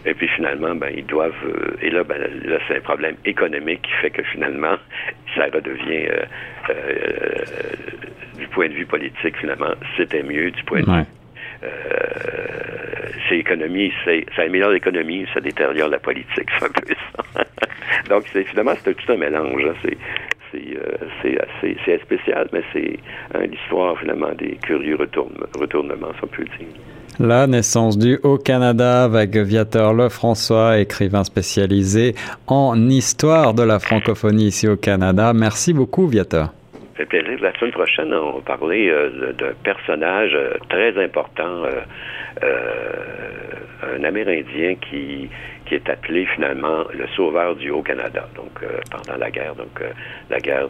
Et 0.06 0.14
puis 0.14 0.28
finalement, 0.28 0.76
ben, 0.76 0.92
ils 0.96 1.06
doivent. 1.06 1.34
Euh, 1.44 1.76
et 1.82 1.90
là, 1.90 2.04
ben, 2.04 2.18
là, 2.44 2.58
c'est 2.68 2.76
un 2.76 2.80
problème 2.82 3.16
économique 3.24 3.82
qui 3.82 3.92
fait 3.94 4.10
que 4.10 4.22
finalement, 4.22 4.76
ça 5.34 5.46
redevient, 5.52 6.06
euh, 6.70 7.44
du 8.38 8.46
point 8.46 8.68
de 8.68 8.74
vue 8.74 8.86
politique, 8.86 9.36
finalement, 9.38 9.74
c'était 9.96 10.22
mieux 10.22 10.52
du 10.52 10.62
point 10.62 10.82
de 10.82 10.86
vue 10.86 11.04
c'est 13.28 13.38
économie, 13.38 13.92
c'est, 14.04 14.26
ça 14.34 14.42
améliore 14.42 14.70
l'économie, 14.70 15.26
ça 15.32 15.40
détériore 15.40 15.88
la 15.88 15.98
politique, 15.98 16.48
c'est 16.58 16.64
un 16.64 16.68
peu 16.68 16.94
ça. 17.16 17.44
Donc, 18.08 18.24
c'est, 18.32 18.44
finalement, 18.44 18.74
c'est 18.82 18.94
tout 18.94 19.12
un 19.12 19.16
mélange. 19.16 19.62
Hein. 19.64 19.74
C'est, 19.82 19.96
c'est, 20.50 20.76
euh, 20.76 21.36
assez, 21.42 21.76
c'est 21.84 22.00
spécial, 22.02 22.48
mais 22.52 22.62
c'est 22.72 22.98
hein, 23.34 23.46
l'histoire, 23.50 23.98
finalement, 23.98 24.32
des 24.32 24.56
curieux 24.62 24.96
retournements, 24.96 26.12
si 26.18 26.24
on 26.24 26.26
peut 26.26 26.44
dire. 26.44 26.68
La 27.18 27.46
naissance 27.46 27.98
du 27.98 28.18
Haut-Canada 28.22 29.04
avec 29.04 29.36
Viateur 29.36 29.92
Lefrançois, 29.92 30.78
écrivain 30.78 31.24
spécialisé 31.24 32.14
en 32.46 32.88
histoire 32.88 33.52
de 33.52 33.62
la 33.62 33.78
francophonie 33.78 34.46
ici 34.46 34.66
au 34.66 34.76
Canada. 34.76 35.32
Merci 35.34 35.74
beaucoup, 35.74 36.06
Viateur. 36.06 36.54
Fait 36.94 37.04
plaisir. 37.04 37.38
La 37.40 37.52
semaine 37.58 37.72
prochaine, 37.72 38.14
on 38.14 38.36
va 38.36 38.40
parler 38.40 38.88
euh, 38.88 39.32
d'un 39.32 39.52
personnage 39.62 40.32
euh, 40.34 40.54
très 40.70 41.02
important 41.02 41.64
euh, 41.64 41.80
un 42.40 44.04
Amérindien 44.04 44.76
qui, 44.76 45.28
qui 45.66 45.74
est 45.74 45.88
appelé 45.88 46.26
finalement 46.34 46.84
le 46.92 47.06
sauveur 47.16 47.56
du 47.56 47.70
Haut-Canada, 47.70 48.28
donc 48.34 48.50
euh, 48.62 48.80
pendant 48.90 49.18
la 49.18 49.30
guerre. 49.30 49.54
Donc 49.54 49.80
euh, 49.80 49.90
la 50.30 50.38
guerre, 50.38 50.68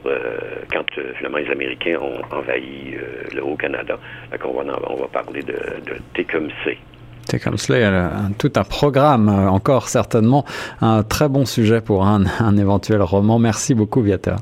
quand 0.72 0.85
finalement 1.16 1.38
les 1.38 1.51
Américains 1.51 1.98
ont 2.01 2.22
envahi 2.37 2.96
le 3.35 3.42
Haut-Canada, 3.44 3.98
on 4.44 4.53
va, 4.53 4.64
on 4.88 4.96
va 4.96 5.07
parler 5.09 5.42
de, 5.42 5.53
de 5.53 5.96
Tecumseh. 6.14 6.79
Tecumseh, 7.29 7.88
tout 8.38 8.53
un 8.57 8.64
programme, 8.64 9.29
encore 9.29 9.88
certainement 9.88 10.44
un 10.81 11.03
très 11.05 11.29
bon 11.29 11.46
sujet 11.46 11.81
pour 11.81 12.05
un, 12.05 12.25
un 12.40 12.57
éventuel 12.57 13.03
roman. 13.03 13.38
Merci 13.38 13.75
beaucoup, 13.75 14.03
Viata. 14.03 14.37